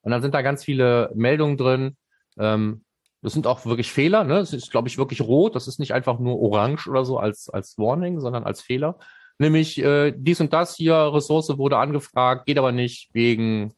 [0.01, 1.99] Und dann sind da ganz viele Meldungen drin.
[2.39, 2.87] Ähm,
[3.21, 4.25] das sind auch wirklich Fehler.
[4.25, 4.37] Ne?
[4.37, 5.55] Das ist, glaube ich, wirklich rot.
[5.55, 8.99] Das ist nicht einfach nur orange oder so als, als Warning, sondern als Fehler
[9.39, 13.73] nämlich äh, dies und das hier, Ressource wurde angefragt, geht aber nicht wegen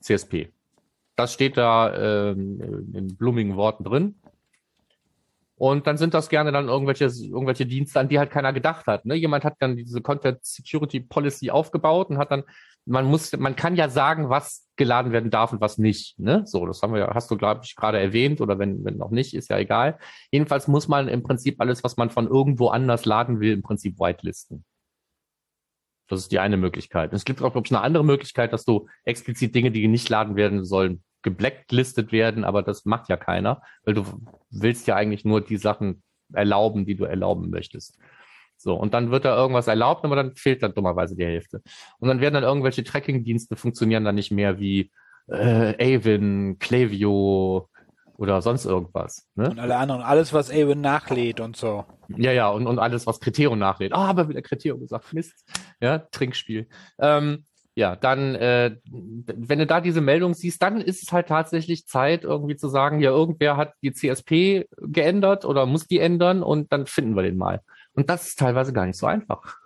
[0.00, 0.50] CSP.
[1.16, 4.14] Das steht da ähm, in blumigen Worten drin.
[5.56, 9.04] Und dann sind das gerne dann irgendwelche, irgendwelche Dienste, an die halt keiner gedacht hat.
[9.04, 9.14] Ne?
[9.14, 12.42] Jemand hat dann diese Content Security Policy aufgebaut und hat dann
[12.84, 16.18] man muss, man kann ja sagen, was geladen werden darf und was nicht.
[16.18, 16.42] Ne?
[16.46, 19.10] So, das haben wir ja, hast du, glaube ich, gerade erwähnt, oder wenn, wenn noch
[19.10, 19.98] nicht, ist ja egal.
[20.30, 23.98] Jedenfalls muss man im Prinzip alles, was man von irgendwo anders laden will, im Prinzip
[24.00, 24.64] whitelisten.
[26.12, 27.14] Das ist die eine Möglichkeit.
[27.14, 30.36] Es gibt auch, glaube ich, eine andere Möglichkeit, dass du explizit Dinge, die nicht laden
[30.36, 34.04] werden sollen, geblacklistet werden, aber das macht ja keiner, weil du
[34.50, 36.02] willst ja eigentlich nur die Sachen
[36.34, 37.98] erlauben, die du erlauben möchtest.
[38.58, 41.62] So, und dann wird da irgendwas erlaubt, aber dann fehlt dann dummerweise die Hälfte.
[41.98, 44.90] Und dann werden dann irgendwelche Tracking-Dienste funktionieren dann nicht mehr wie
[45.28, 47.70] äh, Avin, Klaviyo
[48.16, 49.28] oder sonst irgendwas.
[49.34, 49.50] Ne?
[49.50, 51.84] Und alle anderen, alles, was Avin nachlädt und so.
[52.08, 53.92] Ja, ja, und, und alles, was Kriterium nachlädt.
[53.92, 55.12] Ah, oh, aber wieder Kriterium gesagt.
[55.12, 55.44] Mist.
[55.80, 56.68] Ja, Trinkspiel.
[56.98, 57.44] Ähm,
[57.74, 62.24] ja, dann, äh, wenn du da diese Meldung siehst, dann ist es halt tatsächlich Zeit,
[62.24, 66.86] irgendwie zu sagen, ja, irgendwer hat die CSP geändert oder muss die ändern und dann
[66.86, 67.62] finden wir den mal.
[67.94, 69.56] Und das ist teilweise gar nicht so einfach.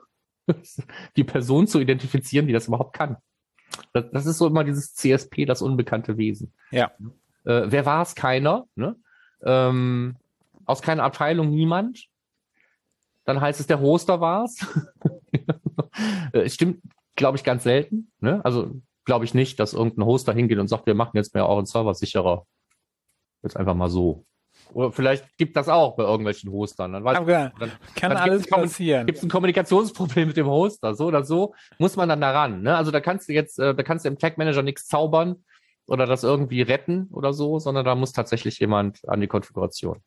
[1.17, 3.17] die Person zu identifizieren, die das überhaupt kann.
[3.93, 6.53] Das, das ist so immer dieses CSP, das unbekannte Wesen.
[6.71, 6.93] Ja.
[7.47, 8.15] Äh, wer war es?
[8.15, 8.67] Keiner.
[8.75, 8.97] Ne?
[9.45, 10.17] Ähm,
[10.67, 12.07] aus keiner Abteilung niemand.
[13.25, 14.67] Dann heißt es, der Hoster war es.
[16.33, 16.83] äh, stimmt,
[17.15, 18.11] glaube ich, ganz selten.
[18.21, 18.45] Ne?
[18.45, 21.67] Also glaube ich nicht, dass irgendein Hoster hingeht und sagt, wir machen jetzt mehr euren
[21.67, 22.45] Server sicherer.
[23.43, 24.25] Jetzt einfach mal so.
[24.73, 26.93] Oder vielleicht gibt das auch bei irgendwelchen Hostern.
[26.93, 27.53] Dann, weiß, dann,
[27.95, 29.07] Kann dann alles passieren.
[29.07, 32.63] Gibt es ein Kommunikationsproblem mit dem Hoster, so oder so, muss man dann daran.
[32.63, 32.77] Ne?
[32.77, 35.45] Also da kannst du jetzt, äh, da kannst du im Tag Manager nichts zaubern
[35.87, 40.03] oder das irgendwie retten oder so, sondern da muss tatsächlich jemand an die Konfiguration.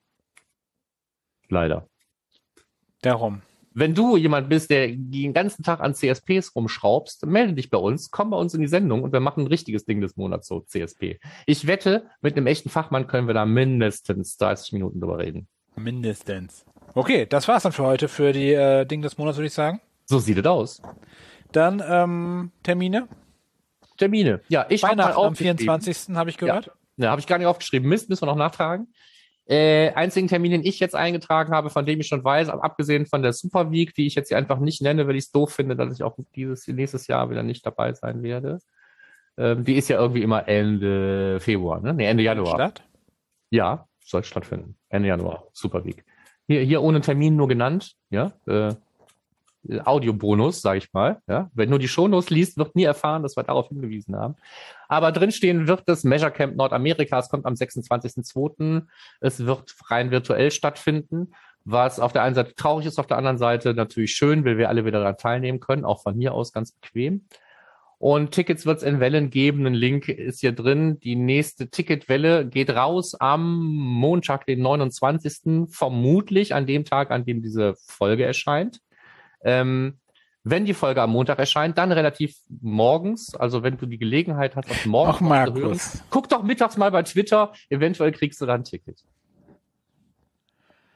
[1.47, 1.87] Leider.
[3.01, 3.41] Darum.
[3.73, 8.09] Wenn du jemand bist, der den ganzen Tag an CSPs rumschraubst, melde dich bei uns,
[8.11, 10.61] komm bei uns in die Sendung und wir machen ein richtiges Ding des Monats, so
[10.61, 11.19] CSP.
[11.45, 15.47] Ich wette, mit einem echten Fachmann können wir da mindestens 30 Minuten drüber reden.
[15.75, 16.65] Mindestens.
[16.95, 19.79] Okay, das war's dann für heute für die äh, Ding des Monats, würde ich sagen.
[20.05, 20.81] So sieht es aus.
[21.51, 23.07] Dann ähm, Termine.
[23.99, 24.41] Termine.
[24.49, 26.15] Ja, ich habe mal am 24.
[26.15, 26.67] habe ich gehört.
[26.97, 27.87] Ja, ja habe ich gar nicht aufgeschrieben.
[27.87, 28.87] Mist, müssen wir noch nachtragen.
[29.45, 33.23] Äh, einzigen Termin, den ich jetzt eingetragen habe, von dem ich schon weiß, abgesehen von
[33.23, 35.75] der Super Week, die ich jetzt hier einfach nicht nenne, weil ich es doof finde,
[35.75, 38.59] dass ich auch dieses nächstes Jahr wieder nicht dabei sein werde.
[39.37, 41.93] Ähm, die ist ja irgendwie immer Ende Februar, ne?
[41.93, 42.55] Nee, Ende Januar.
[42.55, 42.83] Statt?
[43.49, 44.75] Ja, soll stattfinden.
[44.89, 46.03] Ende Januar, Super Week.
[46.47, 48.33] Hier, hier ohne Termin nur genannt, ja.
[48.45, 48.75] Äh,
[49.83, 51.21] Audiobonus, sage ich mal.
[51.27, 51.49] Ja?
[51.53, 54.35] Wenn nur die Shownotes liest, wird nie erfahren, dass wir darauf hingewiesen haben.
[54.87, 57.19] Aber drinstehen wird das Measure Camp Nordamerika.
[57.19, 58.83] Es kommt am 26.02.
[59.19, 61.33] Es wird rein virtuell stattfinden,
[61.65, 64.69] was auf der einen Seite traurig ist, auf der anderen Seite natürlich schön, weil wir
[64.69, 67.25] alle wieder daran teilnehmen können, auch von hier aus ganz bequem.
[67.99, 69.67] Und Tickets wird es in Wellen geben.
[69.67, 71.01] Ein Link ist hier drin.
[71.01, 75.67] Die nächste Ticketwelle geht raus am Montag, den 29.
[75.69, 78.79] Vermutlich an dem Tag, an dem diese Folge erscheint.
[79.43, 79.99] Ähm,
[80.43, 83.35] wenn die Folge am Montag erscheint, dann relativ morgens.
[83.35, 85.53] Also wenn du die Gelegenheit hast, das morgens Ach, Markus.
[85.55, 85.79] zu hören,
[86.09, 87.53] guck doch mittags mal bei Twitter.
[87.69, 89.03] Eventuell kriegst du dann ein Ticket.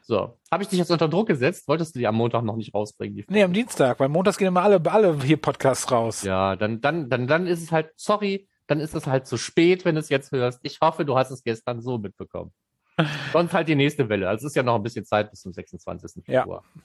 [0.06, 1.68] So, habe ich dich jetzt unter Druck gesetzt?
[1.68, 3.16] Wolltest du die am Montag noch nicht rausbringen?
[3.16, 6.24] Die nee, am Dienstag, weil montags gehen immer alle, alle hier Podcasts raus.
[6.24, 9.86] Ja, dann, dann, dann, dann ist es halt, sorry, dann ist es halt zu spät,
[9.86, 10.60] wenn du es jetzt hörst.
[10.64, 12.52] Ich hoffe, du hast es gestern so mitbekommen.
[13.32, 14.28] Sonst halt die nächste Welle.
[14.28, 16.24] Also es ist ja noch ein bisschen Zeit bis zum 26.
[16.26, 16.64] Februar.
[16.76, 16.82] Ja.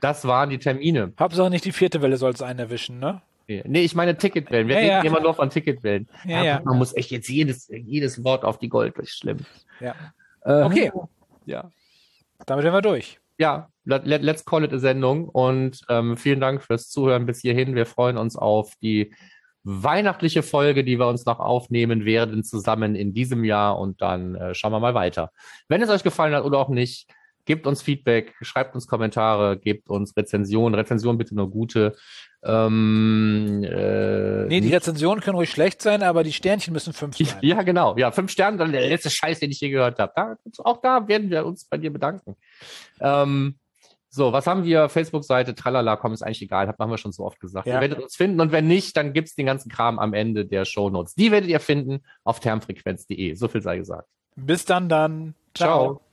[0.00, 1.12] Das waren die Termine.
[1.18, 3.22] Hauptsache nicht die vierte Welle soll es einen erwischen, ne?
[3.48, 4.68] Nee, ich meine Ticketwellen.
[4.68, 5.10] Wir ja, reden ja.
[5.10, 6.06] immer nur von Ticketwellen.
[6.26, 6.60] Ja, ja.
[6.62, 9.38] Man muss echt jetzt jedes, jedes Wort auf die Gold, das ist schlimm.
[9.80, 9.94] Ja.
[10.44, 10.92] Ähm, okay.
[11.46, 11.70] Ja.
[12.44, 13.18] Damit sind wir durch.
[13.38, 17.74] Ja, let, let's call it a Sendung und ähm, vielen Dank fürs Zuhören bis hierhin.
[17.74, 19.14] Wir freuen uns auf die
[19.64, 24.54] weihnachtliche Folge, die wir uns noch aufnehmen werden, zusammen in diesem Jahr und dann äh,
[24.54, 25.30] schauen wir mal weiter.
[25.68, 27.08] Wenn es euch gefallen hat oder auch nicht,
[27.48, 30.74] Gebt uns Feedback, schreibt uns Kommentare, gebt uns Rezensionen.
[30.74, 31.96] Rezensionen bitte nur gute.
[32.42, 37.38] Ähm, äh, nee, die Rezensionen können ruhig schlecht sein, aber die Sternchen müssen fünf sein.
[37.40, 37.96] Ja, genau.
[37.96, 40.12] Ja, fünf Sterne, dann der letzte Scheiß, den ich je gehört habe.
[40.14, 42.36] Da, auch da werden wir uns bei dir bedanken.
[43.00, 43.54] Ähm,
[44.10, 44.90] so, was haben wir?
[44.90, 47.66] Facebook-Seite, tralala, komm, ist eigentlich egal, haben wir schon so oft gesagt.
[47.66, 47.76] Ja.
[47.76, 50.66] Ihr werdet uns finden und wenn nicht, dann gibt's den ganzen Kram am Ende der
[50.66, 51.14] Show Notes.
[51.14, 53.32] Die werdet ihr finden auf termfrequenz.de.
[53.36, 54.06] So viel sei gesagt.
[54.36, 55.34] Bis dann dann.
[55.54, 55.94] Ciao.
[55.94, 56.07] Ciao.